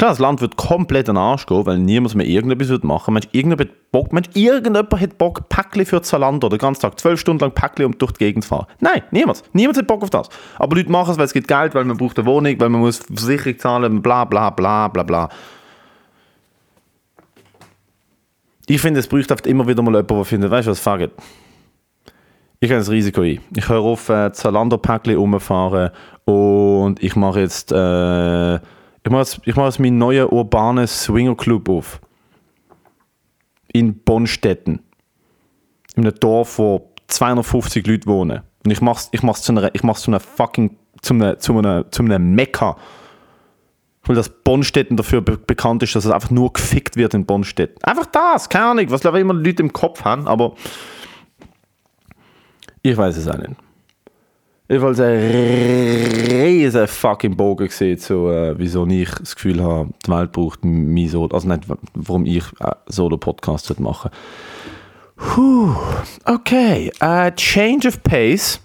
Klar, 0.00 0.12
das 0.12 0.18
Land 0.18 0.40
wird 0.40 0.56
komplett 0.56 1.10
an 1.10 1.16
den 1.16 1.22
Arsch 1.22 1.44
gehen, 1.44 1.66
weil 1.66 1.76
niemand 1.76 2.14
mehr 2.14 2.26
irgendetwas 2.26 2.70
wird 2.70 2.84
machen. 2.84 3.12
Mensch, 3.12 3.28
irgendjemand, 3.32 3.70
Bock, 3.92 4.14
Mensch, 4.14 4.30
irgendjemand 4.32 4.98
hat 4.98 5.18
Bock, 5.18 5.46
Päckchen 5.50 5.84
für 5.84 6.00
Zalando 6.00 6.48
den 6.48 6.58
ganzen 6.58 6.80
Tag, 6.80 6.98
zwölf 6.98 7.20
Stunden 7.20 7.42
lang 7.42 7.52
Päckchen 7.52 7.84
um 7.84 7.98
durch 7.98 8.12
die 8.12 8.24
Gegend 8.24 8.46
fahren. 8.46 8.64
Nein, 8.80 9.02
niemand. 9.10 9.42
Niemand 9.52 9.76
hat 9.76 9.86
Bock 9.86 10.02
auf 10.02 10.08
das. 10.08 10.30
Aber 10.58 10.74
Leute 10.74 10.90
machen 10.90 11.10
es, 11.10 11.18
weil 11.18 11.26
es 11.26 11.34
gibt 11.34 11.48
Geld, 11.48 11.74
weil 11.74 11.84
man 11.84 11.98
braucht 11.98 12.18
eine 12.18 12.26
Wohnung, 12.26 12.58
weil 12.58 12.70
man 12.70 12.80
muss 12.80 13.00
Versicherung 13.14 13.58
zahlen, 13.58 14.00
bla 14.00 14.24
bla 14.24 14.48
bla 14.48 14.88
bla 14.88 15.02
bla. 15.02 15.28
Ich 18.68 18.80
finde, 18.80 19.00
es 19.00 19.06
bräuchte 19.06 19.34
oft 19.34 19.46
immer 19.46 19.68
wieder 19.68 19.82
mal 19.82 19.90
jemanden, 19.90 20.16
der 20.16 20.24
findet, 20.24 20.50
weißt 20.50 20.66
du 20.66 20.70
was, 20.70 20.80
fuck 20.80 21.00
it. 21.00 21.12
Ich 22.58 22.70
gehe 22.70 22.78
das 22.78 22.88
Risiko 22.88 23.20
ein. 23.20 23.40
Ich 23.54 23.68
höre 23.68 23.82
auf, 23.82 24.08
äh, 24.08 24.32
Zalando-Päckchen 24.32 25.16
rumfahren 25.16 25.90
und 26.24 27.02
ich 27.02 27.16
mache 27.16 27.40
jetzt... 27.40 27.70
Äh, 27.70 28.60
ich 29.10 29.12
mache 29.12 29.22
jetzt, 29.22 29.40
ich 29.44 29.56
jetzt 29.56 29.80
meinen 29.80 29.98
neuen 29.98 30.28
urbanen 30.28 30.86
Swingerclub 30.86 31.68
auf. 31.68 32.00
In 33.72 33.98
Bonstetten. 34.04 34.84
In 35.96 36.06
einem 36.06 36.14
Dorf, 36.14 36.58
wo 36.60 36.92
250 37.08 37.84
Leute 37.88 38.06
wohnen. 38.06 38.42
Und 38.64 38.70
ich 38.70 38.80
mache 38.80 39.00
es 39.00 39.08
ich 39.10 39.24
mach's 39.24 39.42
zu 39.42 39.50
einer, 39.50 39.74
ich 39.74 39.82
mach's 39.82 40.02
zu 40.02 40.12
einer 40.12 40.20
fucking, 40.20 40.76
zu 41.02 41.14
einer, 41.14 41.40
zu 41.40 41.58
einer, 41.58 41.90
zu 41.90 42.04
einem 42.04 42.36
Mekka. 42.36 42.76
Weil 44.04 44.14
das 44.14 44.28
Bonstetten 44.28 44.96
dafür 44.96 45.22
be 45.22 45.36
bekannt 45.38 45.82
ist, 45.82 45.96
dass 45.96 46.04
es 46.04 46.12
einfach 46.12 46.30
nur 46.30 46.52
gefickt 46.52 46.94
wird 46.94 47.12
in 47.14 47.26
Bonstetten. 47.26 47.82
Einfach 47.82 48.06
das, 48.06 48.48
keine 48.48 48.66
Ahnung, 48.66 48.90
was 48.90 49.00
glaube 49.00 49.18
ich 49.18 49.22
immer 49.22 49.34
die 49.34 49.50
Leute 49.50 49.64
im 49.64 49.72
Kopf 49.72 50.04
haben, 50.04 50.28
aber 50.28 50.54
ich 52.82 52.96
weiß 52.96 53.16
es 53.16 53.26
auch 53.26 53.38
nicht. 53.38 53.56
Jedenfalls 54.70 55.00
ein 55.00 55.18
riesen 55.18 56.86
fucking 56.86 57.36
Bogen 57.36 57.66
gesehen, 57.66 57.98
so, 57.98 58.30
äh, 58.30 58.56
wieso 58.56 58.86
ich 58.86 59.10
das 59.10 59.34
Gefühl 59.34 59.60
habe, 59.60 59.88
die 60.06 60.10
Welt 60.12 60.30
braucht 60.30 60.64
mich 60.64 61.10
so, 61.10 61.28
also 61.28 61.48
nicht, 61.48 61.64
warum 61.94 62.24
ich 62.24 62.44
äh, 62.60 62.70
so 62.86 63.08
den 63.08 63.18
Podcast 63.18 63.80
machen 63.80 64.12
Puh, 65.16 65.74
okay, 66.24 66.92
uh, 67.02 67.32
Change 67.34 67.88
of 67.88 68.00
Pace. 68.04 68.60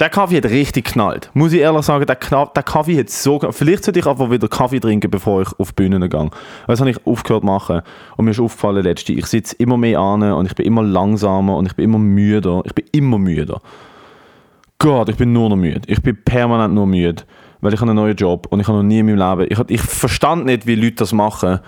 Der 0.00 0.08
Kaffee 0.08 0.38
hat 0.38 0.46
richtig 0.46 0.86
knallt. 0.86 1.30
Muss 1.34 1.52
ich 1.52 1.60
ehrlich 1.60 1.84
sagen, 1.84 2.06
der, 2.06 2.16
der 2.16 2.62
Kaffee 2.62 2.98
hat 2.98 3.10
so 3.10 3.38
Vielleicht 3.50 3.84
sollte 3.84 4.00
ich 4.00 4.06
einfach 4.06 4.30
wieder 4.30 4.48
Kaffee 4.48 4.80
trinken, 4.80 5.10
bevor 5.10 5.42
ich 5.42 5.48
auf 5.58 5.72
die 5.72 5.82
Bühne 5.82 6.08
gehe. 6.08 6.30
Das 6.66 6.80
habe 6.80 6.88
ich 6.88 7.06
aufgehört 7.06 7.42
zu 7.42 7.46
machen. 7.46 7.82
Und 8.16 8.24
mir 8.24 8.30
ist 8.30 8.40
aufgefallen, 8.40 8.84
letzte, 8.84 9.12
ich 9.12 9.26
sitze 9.26 9.54
immer 9.58 9.76
mehr 9.76 10.00
an 10.00 10.22
und 10.22 10.46
ich 10.46 10.54
bin 10.54 10.64
immer 10.64 10.82
langsamer 10.82 11.58
und 11.58 11.66
ich 11.66 11.76
bin 11.76 11.84
immer 11.84 11.98
müder. 11.98 12.62
Ich 12.64 12.74
bin 12.74 12.86
immer 12.90 13.18
müder. 13.18 13.60
Gott, 14.78 15.08
ich 15.08 15.16
bin 15.16 15.32
nur 15.32 15.48
noch 15.48 15.56
müde. 15.56 15.82
Ich 15.86 16.02
bin 16.02 16.16
permanent 16.24 16.74
nur 16.74 16.86
müde, 16.86 17.22
weil 17.60 17.72
ich 17.72 17.80
habe 17.80 17.90
einen 17.90 18.00
neuen 18.00 18.16
Job 18.16 18.46
und 18.50 18.60
ich 18.60 18.68
habe 18.68 18.78
noch 18.78 18.84
nie 18.84 18.98
in 18.98 19.06
meinem 19.06 19.38
Leben... 19.38 19.52
Ich, 19.52 19.58
ich 19.70 19.82
verstand 19.82 20.46
nicht, 20.46 20.66
wie 20.66 20.74
Leute 20.74 20.96
das 20.96 21.12
machen, 21.12 21.60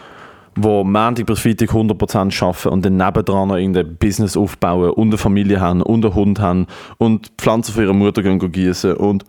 die 0.57 0.61
Montag 0.61 1.27
bis 1.27 1.41
Freitag 1.41 1.71
100% 1.71 2.43
arbeiten 2.43 2.69
und 2.69 2.85
dann 2.85 2.97
nebendran 2.97 3.49
noch 3.49 3.57
irgendein 3.57 3.97
Business 3.97 4.37
aufbauen 4.37 4.91
und 4.91 5.09
eine 5.09 5.19
Familie 5.19 5.61
haben 5.61 5.83
und 5.83 6.05
einen 6.05 6.15
Hund 6.15 6.41
haben 6.41 6.67
und 6.99 7.31
Pflanzen 7.37 7.75
für 7.75 7.83
ihre 7.83 7.95
Mutter 7.95 8.23
gießen 8.23 8.95
und 8.95 9.25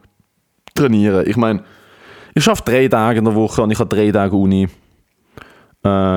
trainieren. 0.73 1.27
Ich 1.27 1.35
meine, 1.35 1.63
ich 2.33 2.47
arbeite 2.47 2.71
drei 2.71 2.87
Tage 2.87 3.19
in 3.19 3.25
der 3.25 3.35
Woche 3.35 3.61
und 3.61 3.71
ich 3.71 3.79
habe 3.79 3.93
drei 3.93 4.11
Tage 4.11 4.35
Uni. 4.35 4.63
Äh, 4.63 4.69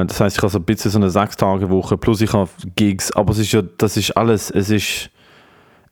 das 0.07 0.21
heißt, 0.21 0.37
ich 0.37 0.43
habe 0.43 0.51
so 0.51 0.59
ein 0.59 0.65
bisschen 0.65 0.91
so 0.91 0.99
eine 0.99 1.11
sechs 1.11 1.37
Tage 1.37 1.71
Woche 1.71 1.97
plus 1.97 2.21
ich 2.21 2.33
habe 2.33 2.51
Gigs, 2.77 3.11
aber 3.13 3.33
es 3.33 3.39
ist 3.39 3.53
ja, 3.53 3.63
das 3.63 3.97
ist 3.97 4.17
alles, 4.17 4.51
es 4.51 4.71
ist 4.71 5.11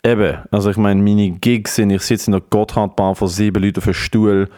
Eben, 0.04 0.38
also 0.50 0.70
ich 0.70 0.76
meine, 0.76 1.02
meine 1.02 1.30
Gigs 1.30 1.74
sind, 1.74 1.90
ich 1.90 2.02
sitze 2.02 2.26
in 2.28 2.32
der 2.32 2.42
Gotthardbar 2.48 3.14
vor 3.14 3.28
sieben 3.28 3.62
Leuten 3.62 3.78
auf 3.80 3.86
einem 3.86 3.94
Stuhl 3.94 4.48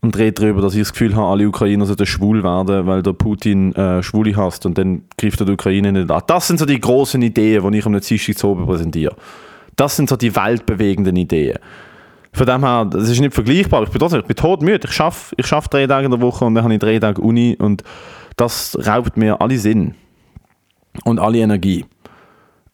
und 0.00 0.16
rede 0.16 0.32
darüber, 0.32 0.62
dass 0.62 0.74
ich 0.74 0.80
das 0.80 0.92
Gefühl 0.92 1.14
habe, 1.14 1.26
alle 1.26 1.48
Ukrainer 1.48 1.86
sollten 1.86 2.06
schwul 2.06 2.42
werden, 2.42 2.86
weil 2.86 3.02
der 3.02 3.12
Putin 3.12 3.74
äh, 3.74 4.02
Schwule 4.02 4.36
hasst 4.36 4.66
und 4.66 4.76
dann 4.78 5.02
greift 5.16 5.40
er 5.40 5.46
die 5.46 5.52
Ukraine 5.52 5.92
nicht 5.92 6.10
an. 6.10 6.22
Das 6.26 6.46
sind 6.46 6.58
so 6.58 6.66
die 6.66 6.80
großen 6.80 7.20
Ideen, 7.22 7.70
die 7.70 7.78
ich 7.78 7.86
am 7.86 7.98
Dienstag 7.98 8.38
zu 8.38 8.48
oben 8.48 8.66
präsentiere. 8.66 9.14
Das 9.76 9.96
sind 9.96 10.08
so 10.08 10.16
die 10.16 10.34
weltbewegenden 10.34 11.16
Ideen. 11.16 11.58
Von 12.32 12.46
dem 12.46 12.64
her, 12.64 12.84
das 12.84 13.08
ist 13.08 13.20
nicht 13.20 13.34
vergleichbar. 13.34 13.84
Ich 13.84 13.90
bin 13.90 14.00
trotzdem, 14.00 14.20
ich 14.20 14.26
bin 14.26 14.36
todmüde. 14.36 14.86
Ich 14.88 14.94
schaffe 14.94 15.34
ich 15.36 15.46
schaff 15.46 15.68
drei 15.68 15.86
Tage 15.86 16.04
in 16.04 16.10
der 16.10 16.20
Woche 16.20 16.44
und 16.44 16.54
dann 16.54 16.64
habe 16.64 16.74
ich 16.74 16.80
drei 16.80 16.98
Tage 16.98 17.20
Uni 17.20 17.56
und 17.58 17.82
das 18.36 18.76
raubt 18.86 19.16
mir 19.16 19.40
alle 19.40 19.58
Sinn 19.58 19.94
und 21.04 21.18
alle 21.18 21.38
Energie. 21.38 21.84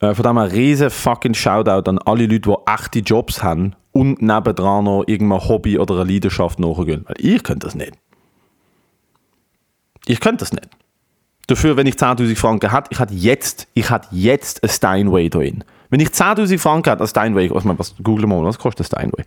Äh, 0.04 0.14
von 0.14 0.22
dem 0.22 0.38
her 0.38 0.52
riesen 0.52 0.90
fucking 0.90 1.34
Shoutout 1.34 1.88
an 1.88 1.98
alle 1.98 2.26
Leute, 2.26 2.50
die 2.50 2.70
echte 2.70 2.98
Jobs 2.98 3.42
haben 3.42 3.74
und 3.92 4.20
nebendran 4.20 4.84
noch 4.84 5.04
irgendein 5.06 5.48
Hobby 5.48 5.78
oder 5.78 5.94
eine 6.00 6.12
Leidenschaft 6.12 6.58
nachgehen. 6.58 7.04
Weil 7.06 7.16
ich 7.18 7.42
könnte 7.42 7.66
das 7.66 7.74
nicht. 7.74 7.92
Ich 10.06 10.20
könnte 10.20 10.38
das 10.38 10.52
nicht. 10.52 10.68
Dafür, 11.46 11.76
wenn 11.76 11.86
ich 11.86 11.94
10.000 11.94 12.36
Franken 12.36 12.70
hätte, 12.70 12.88
ich 12.90 12.98
hätte 12.98 13.14
jetzt, 13.14 13.68
ich 13.74 13.90
hätte 13.90 14.08
jetzt 14.10 14.62
ein 14.62 14.68
Steinway 14.68 15.28
drin. 15.28 15.64
Wenn 15.90 16.00
ich 16.00 16.08
10.000 16.08 16.58
Franken 16.58 16.90
hätte, 16.90 17.04
ein 17.04 17.08
Steinway, 17.08 17.50
was, 17.50 17.64
was, 17.64 17.94
google 18.02 18.26
mal, 18.26 18.44
was 18.44 18.58
kostet 18.58 18.86
ein 18.86 19.08
Steinway? 19.08 19.24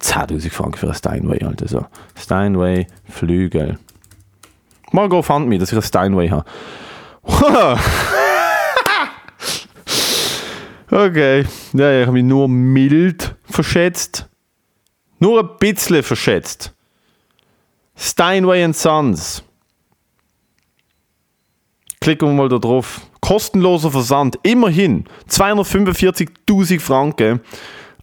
10.000 0.00 0.50
Franken 0.50 0.78
für 0.78 0.88
ein 0.88 0.94
Steinway, 0.94 1.42
Alter, 1.42 1.68
so. 1.68 1.86
Steinway, 2.14 2.86
Flügel. 3.08 3.78
Mal 4.92 5.08
go 5.08 5.22
fund 5.22 5.48
me, 5.48 5.58
dass 5.58 5.72
ich 5.72 5.78
ein 5.78 5.82
Steinway 5.82 6.28
habe. 6.28 6.44
Okay. 10.94 11.44
Ja, 11.72 12.00
ich 12.00 12.06
habe 12.06 12.12
mich 12.12 12.22
nur 12.22 12.46
mild 12.46 13.34
verschätzt. 13.42 14.28
Nur 15.18 15.40
ein 15.40 15.48
bisschen 15.58 16.04
verschätzt. 16.04 16.72
Steinway 17.96 18.72
Sons. 18.72 19.42
Klicken 22.00 22.28
wir 22.28 22.34
mal 22.34 22.48
da 22.48 22.58
drauf. 22.58 23.00
Kostenloser 23.20 23.90
Versand. 23.90 24.38
Immerhin 24.44 25.04
245.000 25.28 26.78
Franken. 26.78 27.40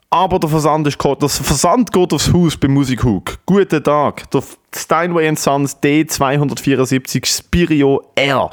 Aber 0.09 0.37
der 0.37 0.49
Versand 0.49 0.85
ist 0.85 0.97
das 1.19 1.37
Versand 1.37 1.93
geht 1.93 2.11
aufs 2.11 2.33
Haus 2.33 2.57
bei 2.57 2.67
Musikhook. 2.67 3.37
Guten 3.45 3.81
Tag. 3.81 4.29
Der 4.31 4.43
Steinway 4.75 5.33
Sons 5.37 5.77
D274 5.81 7.25
Spirio 7.25 8.03
R 8.15 8.51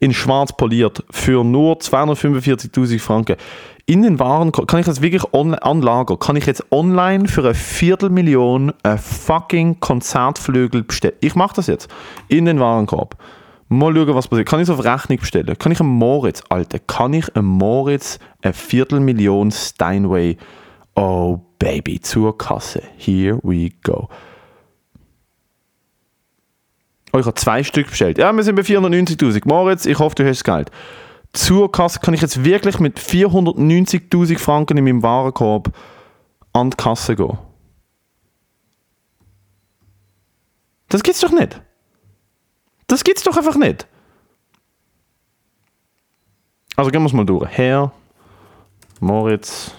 in 0.00 0.12
schwarz 0.12 0.52
poliert 0.56 1.04
für 1.10 1.44
nur 1.44 1.76
245.000 1.76 3.00
Franken. 3.00 3.36
In 3.86 4.02
den 4.02 4.18
Waren 4.18 4.52
kann 4.52 4.80
ich 4.80 4.86
das 4.86 5.00
wirklich 5.00 5.32
online 5.32 5.62
anlagern. 5.62 6.18
Kann 6.18 6.36
ich 6.36 6.44
jetzt 6.44 6.62
online 6.70 7.26
für 7.26 7.40
eine 7.40 7.54
Viertelmillion 7.54 8.72
ein 8.82 8.98
fucking 8.98 9.80
Konzertflügel 9.80 10.84
bestellen? 10.84 11.14
Ich 11.20 11.34
mache 11.34 11.56
das 11.56 11.68
jetzt. 11.68 11.88
In 12.28 12.44
den 12.44 12.60
Warenkorb. 12.60 13.16
Mal 13.70 13.94
schauen, 13.94 14.14
was 14.14 14.28
passiert. 14.28 14.48
Kann 14.48 14.60
ich 14.60 14.68
es 14.68 14.70
auf 14.70 14.84
Rechnung 14.84 15.18
bestellen? 15.18 15.56
Kann 15.58 15.72
ich 15.72 15.80
einen 15.80 15.90
Moritz, 15.90 16.42
Alter, 16.48 16.78
kann 16.78 17.12
ich 17.12 17.34
einen 17.34 17.46
Moritz 17.46 18.18
eine 18.42 18.52
Viertelmillion 18.54 19.50
Steinway, 19.50 20.36
oh 20.94 21.40
Baby, 21.58 22.00
zur 22.00 22.36
Kasse. 22.36 22.82
Here 22.96 23.38
we 23.42 23.70
go. 23.82 24.08
Oh, 27.12 27.18
ich 27.18 27.26
habe 27.26 27.34
zwei 27.34 27.62
Stück 27.62 27.88
bestellt. 27.88 28.18
Ja, 28.18 28.32
wir 28.32 28.42
sind 28.42 28.56
bei 28.56 28.62
490.000. 28.62 29.42
Moritz, 29.46 29.86
ich 29.86 29.98
hoffe, 29.98 30.14
du 30.16 30.28
hast 30.28 30.38
das 30.38 30.44
Geld. 30.44 30.70
Zur 31.32 31.70
Kasse 31.70 32.00
kann 32.00 32.14
ich 32.14 32.20
jetzt 32.20 32.44
wirklich 32.44 32.80
mit 32.80 32.98
490.000 32.98 34.38
Franken 34.38 34.76
in 34.76 34.84
meinem 34.84 35.02
Warenkorb 35.02 35.72
an 36.52 36.70
die 36.70 36.76
Kasse 36.76 37.16
gehen. 37.16 37.38
Das 40.88 41.02
gibt's 41.02 41.20
doch 41.20 41.32
nicht. 41.32 41.60
Das 42.86 43.04
gibt's 43.04 43.22
doch 43.22 43.36
einfach 43.36 43.56
nicht. 43.56 43.86
Also 46.76 46.90
gehen 46.90 47.02
wir 47.02 47.06
es 47.06 47.12
mal 47.12 47.26
durch. 47.26 47.48
Herr 47.50 47.92
Moritz 49.00 49.72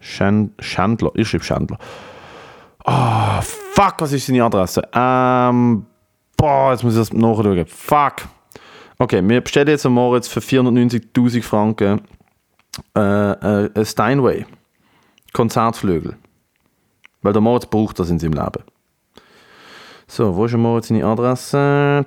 Schandler. 0.00 1.12
Ich 1.14 1.28
schreibe 1.28 1.44
Schandler. 1.44 1.78
Ah, 2.84 3.38
oh, 3.38 3.42
fuck, 3.42 3.94
was 3.98 4.12
ist 4.12 4.26
seine 4.26 4.44
Adresse? 4.44 4.82
Ähm, 4.92 5.86
boah, 6.36 6.72
jetzt 6.72 6.84
muss 6.84 6.94
ich 6.94 7.00
das 7.00 7.12
nachschauen. 7.12 7.66
Fuck. 7.66 8.28
Okay, 8.98 9.20
wir 9.26 9.40
bestellen 9.40 9.68
jetzt 9.68 9.86
an 9.86 9.92
Moritz 9.92 10.28
für 10.28 10.40
490.000 10.40 11.42
Franken 11.42 12.00
äh, 12.96 13.00
äh, 13.00 13.70
ein 13.74 13.86
Steinway. 13.86 14.46
Konzertflügel. 15.32 16.16
Weil 17.22 17.32
der 17.32 17.42
Moritz 17.42 17.66
braucht 17.66 17.98
das 17.98 18.10
in 18.10 18.18
seinem 18.18 18.34
Leben. 18.34 18.62
So, 20.06 20.36
wo 20.36 20.44
ist 20.44 20.54
Moritz 20.54 20.88
seine 20.88 21.04
Adresse? 21.04 22.04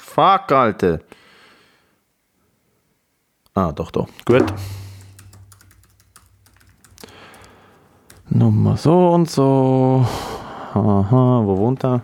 Fuck, 0.00 0.52
Alter. 0.52 1.00
Ah, 3.54 3.72
doch, 3.72 3.90
doch. 3.90 4.08
Gut. 4.24 4.52
Nummer 8.28 8.76
so 8.76 9.10
und 9.10 9.30
so. 9.30 10.06
Aha, 10.74 11.42
wo 11.44 11.56
wohnt 11.58 11.84
er? 11.84 12.02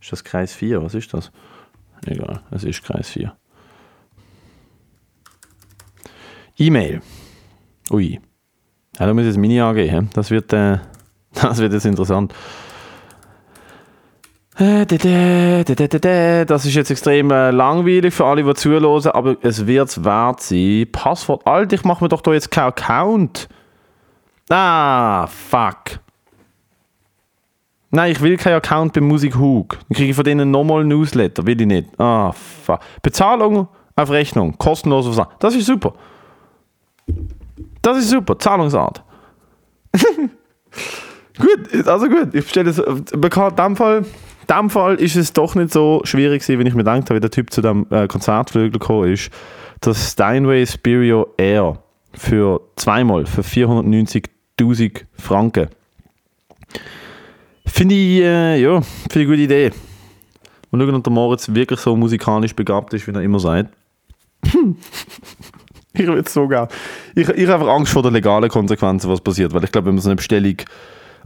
Ist 0.00 0.12
das 0.12 0.24
Kreis 0.24 0.54
4? 0.54 0.82
Was 0.82 0.94
ist 0.94 1.12
das? 1.14 1.32
Egal, 2.06 2.40
es 2.50 2.64
ist 2.64 2.82
Kreis 2.84 3.08
4. 3.10 3.32
E-Mail. 6.58 7.00
Ui. 7.90 8.20
Ja, 8.98 9.06
da 9.06 9.14
das 9.14 9.36
Mini 9.36 9.60
angehen. 9.60 10.10
Das 10.12 10.30
wird, 10.30 10.52
äh, 10.52 10.78
das 11.34 11.58
wird 11.58 11.72
jetzt 11.72 11.86
interessant. 11.86 12.34
Äh, 14.58 14.84
das 16.44 16.66
ist 16.66 16.74
jetzt 16.74 16.90
extrem 16.90 17.30
äh, 17.30 17.50
langweilig 17.50 18.12
für 18.12 18.26
alle, 18.26 18.44
die 18.44 18.54
zuhören, 18.54 19.06
aber 19.06 19.36
es 19.40 19.66
wird 19.66 19.88
es 19.88 20.04
wert 20.04 20.40
sein. 20.40 20.86
Passwort. 20.92 21.46
Alter, 21.46 21.74
ich 21.74 21.84
mache 21.84 22.04
mir 22.04 22.08
doch 22.08 22.20
da 22.20 22.32
jetzt 22.32 22.50
keinen 22.50 22.68
Account. 22.68 23.48
Ah, 24.52 25.26
fuck. 25.26 26.00
Nein, 27.90 28.12
ich 28.12 28.20
will 28.20 28.36
keinen 28.36 28.56
Account 28.56 28.92
bei 28.92 29.00
Musik. 29.00 29.32
Dann 29.32 29.66
kriege 29.94 30.10
ich 30.10 30.14
von 30.14 30.24
denen 30.24 30.50
nochmal 30.50 30.84
Newsletter. 30.84 31.46
Will 31.46 31.60
ich 31.60 31.66
nicht. 31.66 31.88
Ah, 31.98 32.32
fuck. 32.32 32.80
Bezahlung 33.02 33.68
auf 33.96 34.10
Rechnung. 34.10 34.56
Kostenlos 34.58 35.18
auf. 35.18 35.28
Das 35.38 35.54
ist 35.54 35.66
super. 35.66 35.94
Das 37.80 37.96
ist 37.96 38.10
super. 38.10 38.38
Zahlungsart. 38.38 39.02
gut, 41.38 41.86
also 41.86 42.08
gut. 42.08 42.34
Ich 42.34 42.44
bestelle 42.44 42.70
es. 42.70 42.78
In 42.78 43.20
dem 43.56 43.76
Fall, 43.76 44.04
dem 44.48 44.70
Fall 44.70 44.94
ist 44.96 45.16
es 45.16 45.32
doch 45.32 45.54
nicht 45.54 45.72
so 45.72 46.02
schwierig 46.04 46.46
wenn 46.48 46.66
ich 46.66 46.74
mir 46.74 46.84
gedacht 46.84 47.04
habe, 47.04 47.16
wie 47.16 47.20
der 47.20 47.30
Typ 47.30 47.50
zu 47.50 47.62
dem 47.62 47.86
äh, 47.90 48.06
Konzertflügel 48.06 48.70
gekommen 48.70 49.12
ist. 49.12 49.30
Das 49.80 50.12
Steinway 50.12 50.66
Spirio 50.66 51.28
Air 51.38 51.78
für 52.14 52.60
zweimal, 52.76 53.24
für 53.26 53.42
490.000 54.58 55.04
Franken. 55.14 55.68
Finde 57.66 57.94
ich, 57.94 58.20
äh, 58.20 58.60
ja, 58.60 58.80
finde 58.80 59.20
eine 59.20 59.26
gute 59.26 59.40
Idee. 59.40 59.70
Und 60.70 60.80
schauen, 60.80 60.94
ob 60.94 61.04
der 61.04 61.12
Moritz 61.12 61.48
wirklich 61.52 61.80
so 61.80 61.96
musikalisch 61.96 62.54
begabt 62.54 62.94
ist, 62.94 63.06
wie 63.06 63.12
er 63.12 63.22
immer 63.22 63.38
sagt. 63.38 63.70
ich 64.44 66.06
will 66.06 66.22
es 66.24 66.32
so 66.32 66.48
gerne. 66.48 66.68
Ich, 67.14 67.28
ich 67.28 67.48
habe 67.48 67.70
Angst 67.70 67.92
vor 67.92 68.02
den 68.02 68.14
legalen 68.14 68.48
Konsequenzen, 68.48 69.10
was 69.10 69.20
passiert. 69.20 69.52
Weil 69.52 69.64
ich 69.64 69.72
glaube, 69.72 69.88
wenn 69.88 69.94
man 69.94 70.02
so 70.02 70.08
eine 70.08 70.16
Bestellung, 70.16 70.56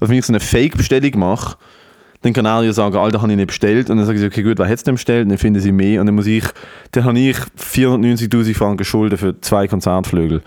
also 0.00 0.10
wenn 0.10 0.18
ich 0.18 0.26
so 0.26 0.32
eine 0.32 0.40
Fake-Bestellung 0.40 1.18
mache, 1.18 1.56
dann 2.22 2.32
kann 2.32 2.44
er 2.44 2.62
ja 2.62 2.72
sagen, 2.72 2.96
Alter, 2.96 3.22
habe 3.22 3.30
ich 3.30 3.36
nicht 3.36 3.48
bestellt. 3.48 3.88
Und 3.88 3.98
dann 3.98 4.06
sage 4.06 4.18
ich, 4.18 4.24
okay, 4.24 4.42
gut, 4.42 4.58
wer 4.58 4.66
hat 4.66 4.74
es 4.74 4.82
denn 4.82 4.94
bestellt? 4.94 5.24
Und 5.24 5.30
dann 5.30 5.38
finden 5.38 5.60
sie 5.60 5.72
mehr. 5.72 6.00
Und 6.00 6.06
dann 6.06 6.14
muss 6.14 6.26
ich, 6.26 6.44
dann 6.92 7.04
habe 7.04 7.18
ich 7.18 7.36
490.000 7.36 8.54
Franken 8.54 8.84
Schulden 8.84 9.16
für 9.16 9.40
zwei 9.40 9.68
Konzertflügel 9.68 10.42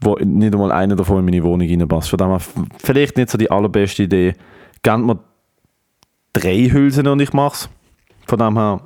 wo 0.00 0.14
nicht 0.16 0.54
einmal 0.54 0.72
einer 0.72 0.96
davon 0.96 1.18
in 1.18 1.24
meine 1.24 1.42
Wohnung 1.42 1.68
reinpasst. 1.68 2.10
Von 2.10 2.18
dem 2.18 2.28
her 2.28 2.40
vielleicht 2.82 3.16
nicht 3.16 3.30
so 3.30 3.38
die 3.38 3.50
allerbeste 3.50 4.04
Idee. 4.04 4.34
Gebt 4.82 4.98
mir 4.98 5.18
drei 6.32 6.68
Hülsen 6.70 7.06
und 7.06 7.20
ich 7.20 7.32
mach's. 7.32 7.68
Von 8.26 8.38
dem 8.38 8.56
her 8.56 8.80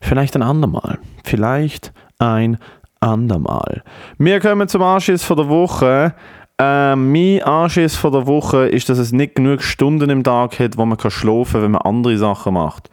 vielleicht 0.00 0.36
ein 0.36 0.42
andermal. 0.42 0.98
Vielleicht 1.24 1.92
ein 2.18 2.58
andermal. 3.00 3.82
Wir 4.18 4.40
kommen 4.40 4.68
zum 4.68 4.82
Anschiss 4.82 5.24
von 5.24 5.36
der 5.36 5.48
Woche. 5.48 6.14
Äh, 6.58 6.94
mein 6.94 7.42
Anschiss 7.42 7.96
von 7.96 8.12
der 8.12 8.26
Woche 8.26 8.68
ist, 8.68 8.90
dass 8.90 8.98
es 8.98 9.12
nicht 9.12 9.34
genug 9.34 9.62
Stunden 9.62 10.10
im 10.10 10.22
Tag 10.22 10.58
hat, 10.58 10.76
wo 10.76 10.84
man 10.84 10.98
kann 10.98 11.10
schlafen 11.10 11.52
kann, 11.52 11.62
wenn 11.62 11.70
man 11.70 11.82
andere 11.82 12.18
Sachen 12.18 12.54
macht. 12.54 12.90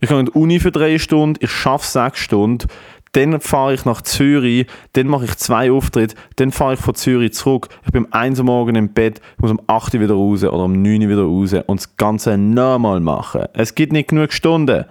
Ich 0.00 0.08
gehe 0.08 0.18
in 0.20 0.26
die 0.26 0.32
Uni 0.32 0.60
für 0.60 0.70
drei 0.70 0.98
Stunden, 0.98 1.38
ich 1.42 1.50
schaffe 1.50 1.86
sechs 1.86 2.20
Stunden, 2.20 2.68
dann 3.12 3.40
fahre 3.40 3.74
ich 3.74 3.84
nach 3.84 4.02
Zürich, 4.02 4.66
dann 4.92 5.06
mache 5.06 5.24
ich 5.24 5.36
zwei 5.36 5.70
Auftritte, 5.70 6.14
dann 6.36 6.52
fahre 6.52 6.74
ich 6.74 6.80
von 6.80 6.94
Zürich 6.94 7.34
zurück. 7.34 7.68
Ich 7.84 7.92
bin 7.92 8.04
um 8.04 8.12
1 8.12 8.38
Uhr 8.38 8.44
morgen 8.44 8.74
im 8.74 8.92
Bett, 8.92 9.20
muss 9.38 9.50
um 9.50 9.60
8 9.66 9.94
Uhr 9.94 10.00
wieder 10.00 10.14
raus 10.14 10.44
oder 10.44 10.64
um 10.64 10.80
9 10.82 11.02
Uhr 11.02 11.08
wieder 11.08 11.22
raus 11.22 11.54
und 11.66 11.80
das 11.80 11.96
Ganze 11.96 12.36
nochmal 12.38 13.00
machen. 13.00 13.44
Es 13.54 13.74
gibt 13.74 13.92
nicht 13.92 14.08
genug 14.08 14.32
Stunden. 14.32 14.84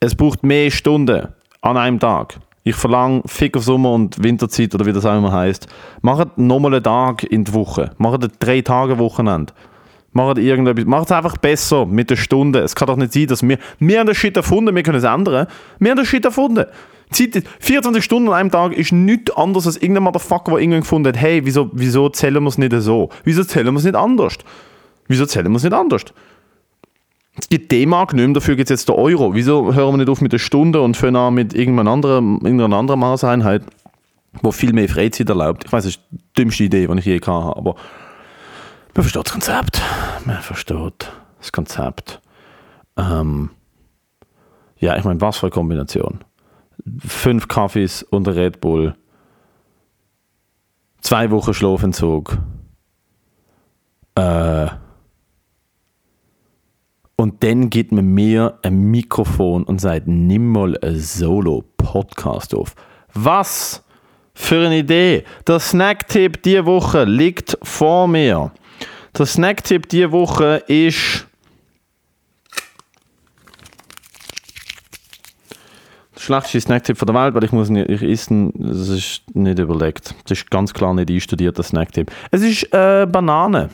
Es 0.00 0.14
braucht 0.14 0.42
mehr 0.42 0.70
Stunden 0.70 1.28
an 1.62 1.76
einem 1.76 1.98
Tag. 1.98 2.38
Ich 2.64 2.74
verlange 2.74 3.22
Fick 3.26 3.56
auf 3.56 3.62
Sommer- 3.62 3.92
und 3.92 4.22
Winterzeit 4.22 4.74
oder 4.74 4.86
wie 4.86 4.92
das 4.92 5.06
auch 5.06 5.16
immer 5.16 5.32
heisst. 5.32 5.68
Macht 6.02 6.36
nochmal 6.36 6.74
einen 6.74 6.82
Tag 6.82 7.22
in 7.22 7.44
der 7.44 7.54
Woche. 7.54 7.92
Macht 7.98 8.24
ein 8.24 8.32
drei 8.40 8.60
Tage 8.60 8.98
Wochenende. 8.98 9.52
Macht 10.12 10.38
irgendetwas. 10.38 10.84
Macht 10.86 11.06
es 11.06 11.12
einfach 11.12 11.36
besser 11.36 11.86
mit 11.86 12.10
der 12.10 12.16
Stunde. 12.16 12.60
Es 12.60 12.74
kann 12.74 12.86
doch 12.86 12.96
nicht 12.96 13.12
sein, 13.12 13.26
dass 13.26 13.46
wir, 13.46 13.58
wir 13.78 14.00
haben 14.00 14.06
das 14.06 14.16
Shit 14.16 14.36
erfunden, 14.36 14.74
wir 14.74 14.82
können 14.82 14.98
es 14.98 15.04
ändern. 15.04 15.46
Wir 15.78 15.90
haben 15.90 15.98
das 15.98 16.08
Shit 16.08 16.24
erfunden. 16.24 16.66
Zeit, 17.10 17.44
24 17.60 18.02
Stunden 18.02 18.28
an 18.28 18.34
einem 18.34 18.50
Tag 18.50 18.72
ist 18.72 18.92
nichts 18.92 19.30
anderes 19.36 19.66
als 19.66 19.76
irgendein 19.76 20.04
Motherfucker, 20.04 20.52
der 20.52 20.60
irgendwann 20.60 20.80
gefunden 20.80 21.08
hat, 21.08 21.16
hey, 21.16 21.44
wieso, 21.44 21.70
wieso 21.72 22.08
zählen 22.08 22.42
wir 22.42 22.48
es 22.48 22.58
nicht 22.58 22.72
so? 22.78 23.10
Wieso 23.24 23.44
zählen 23.44 23.72
wir 23.72 23.78
es 23.78 23.84
nicht 23.84 23.94
anders? 23.94 24.38
Wieso 25.06 25.26
zählen 25.26 25.50
wir 25.50 25.56
es 25.56 25.62
nicht 25.62 25.72
anders? 25.72 26.04
Es 27.38 27.48
gibt 27.48 27.70
D-Mark 27.70 28.14
nicht 28.14 28.24
mehr, 28.24 28.34
dafür 28.34 28.56
gibt 28.56 28.70
es 28.70 28.80
jetzt 28.80 28.88
der 28.88 28.96
Euro. 28.96 29.34
Wieso 29.34 29.74
hören 29.74 29.92
wir 29.92 29.98
nicht 29.98 30.08
auf 30.08 30.20
mit 30.20 30.32
der 30.32 30.38
Stunde 30.38 30.80
und 30.80 30.96
fangen 30.96 31.16
an 31.16 31.34
mit 31.34 31.54
irgendeiner 31.54 31.90
anderen, 31.90 32.36
irgendeiner 32.36 32.76
anderen 32.76 33.00
Maßeinheit, 33.00 33.62
wo 34.42 34.50
viel 34.50 34.72
mehr 34.72 34.88
Freizeit 34.88 35.28
erlaubt? 35.28 35.64
Ich 35.66 35.72
weiß, 35.72 35.84
das 35.84 35.96
ist 35.96 36.02
die 36.10 36.18
dümmste 36.38 36.64
Idee, 36.64 36.86
die 36.86 36.98
ich 36.98 37.04
je 37.04 37.16
hatte, 37.20 37.30
aber 37.30 37.76
man 38.96 39.02
versteht 39.02 39.26
das 39.26 39.32
Konzept. 39.32 39.82
Man 40.24 40.42
versteht 40.42 41.12
das 41.38 41.52
Konzept. 41.52 42.20
Ähm, 42.96 43.50
ja, 44.78 44.96
ich 44.96 45.04
meine, 45.04 45.20
was 45.20 45.36
für 45.36 45.46
eine 45.46 45.52
Kombination 45.52 46.24
fünf 47.04 47.48
Kaffees 47.48 48.02
und 48.02 48.28
ein 48.28 48.34
Red 48.34 48.60
Bull, 48.60 48.94
zwei 51.00 51.30
Wochen 51.30 51.54
Schlafentzug, 51.54 52.38
äh, 54.14 54.66
und 57.18 57.42
dann 57.42 57.70
gibt 57.70 57.92
man 57.92 58.06
mir 58.06 58.58
ein 58.62 58.90
Mikrofon 58.90 59.64
und 59.64 59.80
sagt, 59.80 60.06
nimm 60.06 60.52
mal 60.52 60.78
ein 60.82 60.98
Solo-Podcast 60.98 62.54
auf. 62.54 62.74
Was 63.14 63.82
für 64.34 64.66
eine 64.66 64.78
Idee! 64.80 65.24
Der 65.46 65.58
Snacktipp 65.58 66.42
diese 66.42 66.66
Woche 66.66 67.04
liegt 67.04 67.56
vor 67.62 68.06
mir. 68.06 68.52
Der 69.18 69.26
Snacktipp 69.26 69.88
diese 69.88 70.12
Woche 70.12 70.62
ist 70.66 71.26
schlechteste 76.16 76.60
Snacktipp 76.60 76.98
der 76.98 77.14
Welt, 77.14 77.34
weil 77.34 77.44
ich 77.44 77.52
muss 77.52 77.70
nicht, 77.70 77.88
ich 77.88 78.02
esse, 78.02 78.50
das 78.54 78.88
ist 78.88 79.22
nicht 79.34 79.58
überlegt. 79.58 80.14
Das 80.24 80.38
ist 80.38 80.50
ganz 80.50 80.74
klar 80.74 80.92
nicht 80.92 81.10
einstudierter 81.10 81.62
Snacktipp. 81.62 82.10
Es 82.30 82.42
ist 82.42 82.64
äh, 82.74 83.06
Banane. 83.10 83.70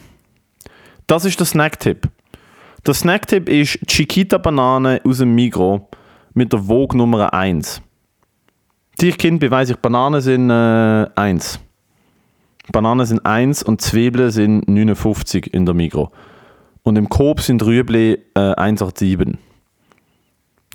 Das 1.06 1.24
ist 1.24 1.40
der 1.40 1.46
Snacktipp. 1.46 2.08
Der 2.86 2.94
Snacktipp 2.94 3.48
ist 3.48 3.78
Chiquita 3.86 4.38
Banane 4.38 5.00
aus 5.04 5.18
dem 5.18 5.34
Migro 5.34 5.88
mit 6.34 6.52
der 6.52 6.60
Vogue 6.60 6.96
Nummer 6.96 7.32
1. 7.32 7.82
Die 9.00 9.08
ich 9.08 9.18
Kind 9.18 9.40
beweise 9.40 9.72
ich, 9.72 9.78
Bananen 9.78 10.20
sind 10.20 10.50
äh, 10.50 11.08
1. 11.14 11.58
Bananen 12.70 13.06
sind 13.06 13.26
1 13.26 13.62
und 13.62 13.80
Zwiebeln 13.80 14.30
sind 14.30 14.68
59 14.68 15.52
in 15.52 15.66
der 15.66 15.74
Migro. 15.74 16.12
Und 16.84 16.96
im 16.96 17.08
Coop 17.08 17.40
sind 17.40 17.64
Rüebli 17.64 18.18
äh, 18.34 18.54
187. 18.54 19.38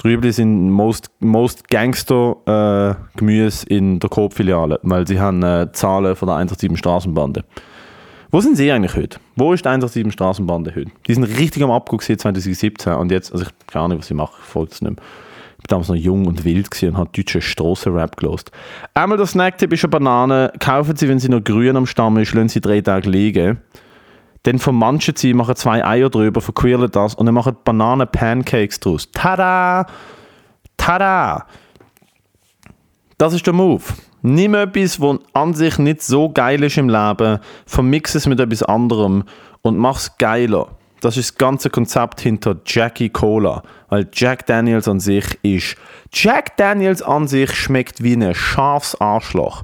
Rüebli 0.04 0.32
sind 0.32 0.70
most, 0.70 1.10
most 1.20 1.70
Gangster 1.70 2.36
äh, 2.46 3.18
Gemüse 3.18 3.66
in 3.68 4.00
der 4.00 4.10
Coop-Filiale, 4.10 4.80
weil 4.84 5.08
sie 5.08 5.20
haben 5.20 5.42
äh, 5.44 5.72
Zahlen 5.72 6.16
von 6.16 6.28
der 6.28 6.36
187 6.36 6.78
Straßenbande. 6.78 7.44
Wo 8.30 8.42
sind 8.42 8.58
sie 8.58 8.72
eigentlich 8.72 8.96
heute? 8.96 9.20
Wo 9.36 9.54
ist 9.54 9.64
die 9.64 9.70
187 9.70 10.14
Straßenbande 10.14 10.76
heute? 10.76 10.92
Die 11.08 11.14
sind 11.14 11.24
richtig 11.24 11.64
am 11.64 11.72
Abguck 11.72 12.04
2017 12.04 12.94
und 12.94 13.12
jetzt, 13.12 13.32
also 13.32 13.46
ich 13.46 13.68
keine 13.68 13.86
Ahnung, 13.86 14.00
was 14.00 14.08
sie 14.08 14.14
machen, 14.14 14.36
ich 14.40 14.46
folge 14.46 14.72
es 14.74 14.82
nicht 14.82 14.96
mehr. 14.96 15.04
War 15.58 15.66
damals 15.68 15.90
noch 15.90 15.96
jung 15.96 16.28
und 16.28 16.46
wild 16.46 16.70
und 16.84 16.98
habe 16.98 17.10
deutsche 17.14 17.42
Strassenrap 17.42 18.18
gelost. 18.18 18.52
Einmal 18.94 19.18
der 19.18 19.26
Snacktipp 19.26 19.74
ist 19.74 19.84
eine 19.84 19.90
Banane. 19.90 20.54
Kaufen 20.60 20.96
Sie, 20.96 21.10
wenn 21.10 21.20
sie 21.20 21.30
noch 21.30 21.44
grün 21.44 21.76
am 21.76 21.86
Stamm 21.86 22.18
ist, 22.18 22.34
lassen 22.34 22.50
Sie 22.50 22.62
drei 22.62 22.82
Tage 22.82 23.10
liegen. 23.10 23.60
Dann 24.44 24.60
vermanschen 24.60 25.16
Sie, 25.16 25.34
machen 25.34 25.56
zwei 25.56 25.84
Eier 25.84 26.10
drüber, 26.10 26.42
verquirlen 26.42 26.90
das 26.92 27.16
und 27.16 27.26
dann 27.26 27.36
machen 27.36 27.58
Bananen-Pancakes 27.64 28.80
draus. 28.80 29.10
Tada! 29.12 29.88
Tada! 30.78 31.48
Das 33.18 33.34
ist 33.34 33.46
der 33.46 33.54
Move. 33.54 33.84
Nimm 34.22 34.54
etwas, 34.54 35.02
was 35.02 35.20
an 35.34 35.54
sich 35.54 35.80
nicht 35.80 36.02
so 36.02 36.30
geil 36.30 36.64
ist 36.64 36.78
im 36.78 36.88
Leben, 36.88 37.40
vermix 37.66 38.16
es 38.16 38.28
mit 38.28 38.40
etwas 38.40 38.64
anderem 38.64 39.24
und 39.64 39.78
mach 39.78 39.98
es 39.98 40.18
geiler. 40.18 40.77
Das 41.02 41.18
ist 41.18 41.32
das 41.32 41.38
ganze 41.38 41.70
Konzept 41.70 42.22
hinter 42.22 42.58
Jackie 42.66 43.10
Cola. 43.10 43.64
Weil 43.90 44.08
Jack 44.12 44.46
Daniels 44.46 44.88
an 44.88 45.00
sich 45.00 45.38
ist. 45.44 45.76
Jack 46.12 46.58
Daniels 46.58 47.02
an 47.02 47.28
sich 47.28 47.52
schmeckt 47.54 48.04
wie 48.04 48.14
ein 48.14 48.34
scharfes 48.34 49.00
Arschloch. 49.00 49.64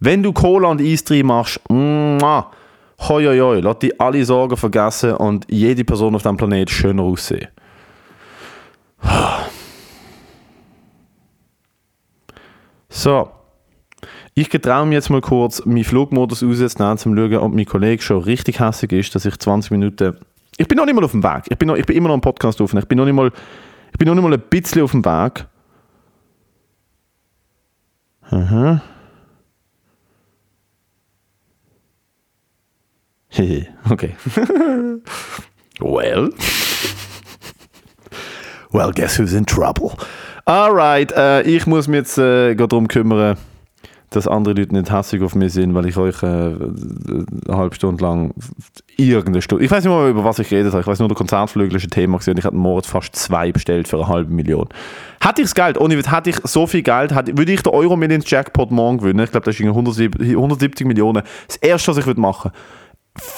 Wenn 0.00 0.22
du 0.22 0.32
Cola 0.32 0.68
und 0.68 0.80
Eis 0.80 1.04
drin 1.04 1.26
machst, 1.26 1.60
muah, 1.68 2.50
hoi 3.08 3.24
hoi 3.24 3.38
hoi, 3.38 3.60
lass 3.60 3.80
dich 3.80 4.00
alle 4.00 4.24
Sorgen 4.24 4.56
vergessen 4.56 5.14
und 5.14 5.44
jede 5.50 5.84
Person 5.84 6.14
auf 6.14 6.22
diesem 6.22 6.36
Planeten 6.36 6.70
schöner 6.70 7.02
aussehen. 7.02 7.48
So. 12.88 13.30
Ich 14.34 14.50
getraue 14.50 14.86
mir 14.86 14.94
jetzt 14.94 15.10
mal 15.10 15.20
kurz, 15.20 15.64
meinen 15.64 15.82
Flugmodus 15.82 16.44
auszunehmen, 16.44 16.92
um 16.92 16.98
zu 16.98 17.14
schauen, 17.14 17.36
ob 17.38 17.54
mein 17.54 17.66
Kollege 17.66 18.02
schon 18.02 18.22
richtig 18.22 18.60
hässlich 18.60 18.92
ist, 18.92 19.14
dass 19.14 19.24
ich 19.24 19.36
20 19.36 19.72
Minuten. 19.72 20.16
Ich 20.56 20.66
bin 20.66 20.76
noch 20.76 20.86
nicht 20.86 20.94
mal 20.94 21.04
auf 21.04 21.12
dem 21.12 21.22
Weg. 21.22 21.44
Ich 21.48 21.58
bin, 21.58 21.68
noch, 21.68 21.76
ich 21.76 21.86
bin 21.86 21.96
immer 21.96 22.08
noch 22.08 22.14
im 22.14 22.20
Podcast 22.20 22.60
aufnehmen. 22.60 22.82
Ich 22.82 22.88
bin 22.88 22.98
noch 22.98 23.04
nicht 23.04 23.14
mal, 23.14 23.30
ich 23.92 23.98
bin 23.98 24.08
noch 24.08 24.14
nicht 24.14 24.24
mal 24.24 24.32
ein 24.32 24.42
bisschen 24.50 24.82
auf 24.82 24.90
dem 24.92 25.04
Weg. 25.04 25.46
Aha. 28.30 28.82
okay. 33.90 34.16
well. 35.80 36.30
well, 38.72 38.92
guess 38.92 39.18
who's 39.18 39.32
in 39.32 39.46
trouble? 39.46 39.96
Alright, 40.46 41.12
äh, 41.12 41.42
ich 41.42 41.66
muss 41.66 41.88
mich 41.88 41.98
jetzt 41.98 42.18
äh, 42.18 42.54
darum 42.54 42.88
kümmern, 42.88 43.36
dass 44.10 44.26
andere 44.26 44.54
Leute 44.54 44.74
nicht 44.74 44.90
hässlich 44.90 45.22
auf 45.22 45.34
mich 45.34 45.52
sind, 45.52 45.74
weil 45.74 45.86
ich 45.86 45.96
euch 45.96 46.22
äh, 46.22 46.26
eine 46.26 47.26
halbe 47.48 47.74
Stunde 47.74 48.02
lang 48.02 48.32
irgendeine 48.96 49.42
Stunde. 49.42 49.64
Ich 49.64 49.70
weiß 49.70 49.84
nicht 49.84 49.92
mal, 49.92 50.08
über 50.08 50.24
was 50.24 50.38
ich 50.38 50.50
habe. 50.50 50.80
Ich 50.80 50.86
weiß 50.86 50.98
nur, 50.98 51.08
der 51.08 51.16
Konzertflügel 51.16 51.76
ist 51.76 51.84
ein 51.84 51.90
Thema 51.90 52.18
gesehen. 52.18 52.38
Ich 52.38 52.44
hatte 52.44 52.56
Moritz 52.56 52.86
fast 52.86 53.14
zwei 53.14 53.52
bestellt 53.52 53.86
für 53.86 53.96
eine 53.96 54.08
halbe 54.08 54.32
Million. 54.32 54.68
Hätte 55.20 55.42
ich 55.42 55.48
das 55.48 55.54
Geld, 55.54 55.78
ohne 55.78 55.96
hätte 55.96 56.30
ich 56.30 56.36
so 56.44 56.66
viel 56.66 56.82
Geld, 56.82 57.14
hätte, 57.14 57.36
würde 57.36 57.52
ich 57.52 57.62
den 57.62 57.72
Euro 57.72 57.96
Millions 57.96 58.28
Jackpot 58.30 58.70
morgen 58.70 58.98
gewinnen. 58.98 59.24
Ich 59.24 59.30
glaube, 59.30 59.44
das 59.44 59.58
ist 59.58 59.66
170 59.66 60.86
Millionen. 60.86 61.22
Das 61.46 61.56
erste, 61.56 61.90
was 61.90 61.98
ich 61.98 62.06
würde 62.06 62.20
machen, 62.20 62.50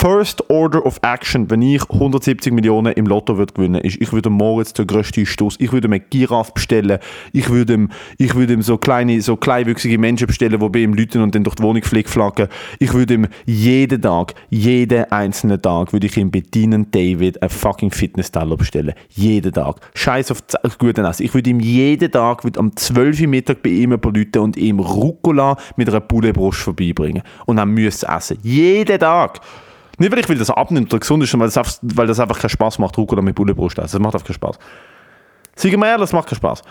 First 0.01 0.49
Order 0.51 0.85
of 0.85 0.99
Action, 1.03 1.51
wenn 1.51 1.63
ich 1.63 1.83
170 1.91 2.53
Millionen 2.53 2.93
im 2.95 3.07
Lotto 3.07 3.39
würde 3.39 3.53
gewinnen, 3.53 3.81
ist, 3.81 4.01
ich 4.01 4.13
würde 4.13 4.31
Moritz 4.31 4.73
den 4.73 4.87
grössten 4.87 5.27
Stoß, 5.27 5.57
ich 5.59 5.73
würde 5.73 5.89
mir 5.89 6.01
Giraffe 6.01 6.53
bestellen, 6.55 6.99
ich 7.33 7.49
würde 7.49 7.75
ihm, 7.75 7.89
ich 8.19 8.35
würde 8.35 8.55
ihm 8.55 8.63
so 8.63 8.79
kleine, 8.79 9.21
so 9.21 9.37
kleinwüchsige 9.37 9.99
Menschen 9.99 10.27
bestellen, 10.27 10.59
die 10.61 10.69
bei 10.69 10.81
ihm 10.81 10.95
lüten 10.95 11.23
und 11.23 11.35
dann 11.35 11.45
durch 11.45 11.57
die 11.57 11.63
Wohnung 11.63 11.83
flickflacken. 11.83 12.49
Ich 12.79 12.93
würde 12.93 13.15
ihm 13.15 13.27
jeden 13.47 14.01
Tag, 14.03 14.35
jeden 14.51 15.05
einzelnen 15.13 15.61
Tag, 15.61 15.93
würde 15.93 16.07
ich 16.07 16.17
ihm 16.17 16.31
bedienen 16.31 16.91
David 16.91 17.43
ein 17.43 17.49
fucking 17.49 17.91
Fitness-Teller 17.91 18.57
bestellen. 18.57 18.95
Jeden 19.11 19.53
Tag. 19.53 19.81
Scheiß 19.95 20.31
auf 20.31 20.79
guten 20.79 21.05
Essen. 21.05 21.25
Ich 21.25 21.35
würde 21.35 21.51
ihm 21.51 21.61
jeden 21.61 22.11
Tag, 22.11 22.45
würde 22.45 22.61
am 22.61 22.77
12 22.77 23.21
Uhr 23.21 23.27
Mittag 23.29 23.63
bei 23.63 23.71
ihm 23.71 23.99
lüten 24.13 24.39
und 24.39 24.57
ihm 24.57 24.79
Rucola 24.79 25.57
mit 25.77 25.89
einer 25.89 26.01
Pouletbrust 26.01 26.61
vorbeibringen. 26.61 27.23
Und 27.47 27.57
dann 27.57 27.71
müsste 27.71 28.07
essen. 28.09 28.39
Jeden 28.43 28.99
Tag. 28.99 29.41
Nicht, 30.01 30.13
weil 30.13 30.21
ich 30.21 30.29
will, 30.31 30.39
dass 30.39 30.49
er 30.49 30.57
abnimmt 30.57 30.91
oder 30.95 31.01
gesund 31.01 31.23
ist, 31.23 31.31
sondern 31.31 31.55
weil 31.55 31.65
weil 31.83 32.07
das 32.07 32.19
einfach 32.19 32.39
keinen 32.39 32.49
Spaß 32.49 32.79
macht, 32.79 32.97
Rucola 32.97 33.21
mit 33.21 33.35
Bullenbrust 33.35 33.79
essen. 33.79 33.99
Das 33.99 34.01
macht 34.01 34.15
einfach 34.15 34.27
keinen 34.27 34.35
Spaß. 34.35 34.59
Sag 35.57 35.77
mir 35.77 35.87
ehrlich, 35.89 36.01
das 36.01 36.15
macht 36.15 36.27
keinen 36.27 36.39
Spaß. 36.39 36.63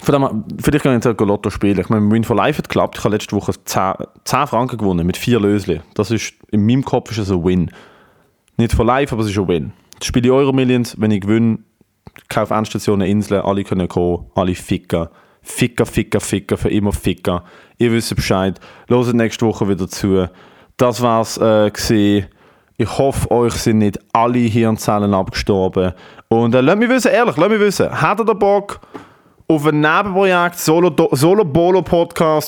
Vielleicht 0.00 0.82
kann 0.82 0.98
ich 0.98 1.04
jetzt 1.04 1.20
Lotto 1.20 1.48
spielen. 1.48 1.78
Ich 1.78 1.88
meine, 1.88 2.00
mein 2.00 2.10
Win 2.10 2.24
for 2.24 2.34
Life 2.34 2.58
hat 2.58 2.68
geklappt. 2.68 2.98
Ich 2.98 3.04
habe 3.04 3.14
letzte 3.14 3.36
Woche 3.36 3.52
10, 3.64 3.92
10 4.24 4.46
Franken 4.48 4.78
gewonnen 4.78 5.06
mit 5.06 5.16
vier 5.16 5.38
Lösli. 5.38 5.80
Das 5.94 6.10
ist, 6.10 6.34
in 6.50 6.66
meinem 6.66 6.84
Kopf 6.84 7.12
ist 7.12 7.20
das 7.20 7.30
ein 7.30 7.44
Win. 7.44 7.70
Nicht 8.56 8.72
for 8.72 8.84
Life, 8.84 9.14
aber 9.14 9.22
es 9.22 9.30
ist 9.30 9.38
ein 9.38 9.46
Win. 9.46 9.72
Jetzt 9.94 10.06
spiele 10.06 10.26
ich 10.26 10.32
Euro 10.32 10.52
Millions, 10.52 11.00
wenn 11.00 11.12
ich 11.12 11.20
gewinne, 11.20 11.60
kaufe 12.28 12.52
Endstationen, 12.52 13.06
Inseln, 13.06 13.42
alle 13.42 13.62
können 13.62 13.86
kommen, 13.86 14.26
alle 14.34 14.56
ficken. 14.56 15.06
Ficker, 15.40 15.86
Ficker, 15.86 16.18
Ficker, 16.18 16.56
für 16.56 16.68
immer 16.68 16.92
Ficker. 16.92 17.44
Ihr 17.78 17.92
wisst 17.92 18.16
Bescheid. 18.16 18.58
Hört 18.88 19.14
nächste 19.14 19.46
Woche 19.46 19.68
wieder 19.68 19.86
zu. 19.86 20.28
Das 20.76 21.00
war's 21.00 21.38
äh. 21.38 21.70
Ich 22.78 22.98
hoffe, 22.98 23.30
euch 23.30 23.54
sind 23.54 23.78
nicht 23.78 23.98
alle 24.12 24.38
Hirnzellen 24.38 25.14
abgestorben. 25.14 25.92
Und 26.28 26.54
äh, 26.54 26.60
lasst 26.60 26.78
mich 26.78 26.90
wissen, 26.90 27.10
ehrlich, 27.10 27.36
lasst 27.36 27.50
mich 27.50 27.60
wissen, 27.60 28.00
habt 28.02 28.20
ihr 28.20 28.34
Bock 28.34 28.80
auf 29.48 29.64
ein 29.66 29.80
Nebenprojekt, 29.80 30.58
Solo, 30.58 30.90
Solo 31.12 31.44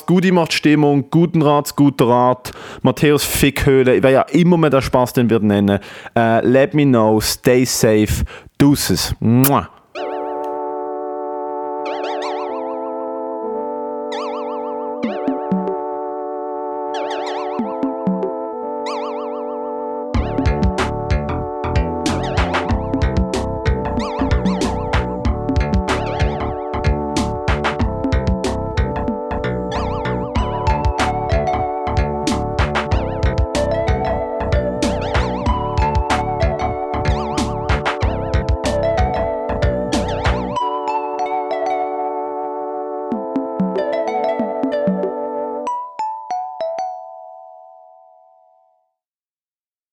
Gudi 0.05 0.31
macht 0.31 0.53
Stimmung, 0.53 1.09
Guten 1.09 1.41
Rat, 1.41 1.75
guter 1.75 2.07
Rat, 2.07 2.51
Matthäus 2.81 3.23
Fickhöhle, 3.23 4.03
wer 4.03 4.11
ja 4.11 4.21
immer 4.23 4.57
mehr 4.57 4.69
der 4.69 4.81
Spaß 4.81 5.13
den 5.13 5.29
wird 5.29 5.43
nennen. 5.43 5.79
Äh, 6.15 6.45
let 6.45 6.73
me 6.73 6.83
know, 6.83 7.19
stay 7.21 7.65
safe, 7.65 8.25
deuces. 8.57 9.15
Mua. 9.19 9.69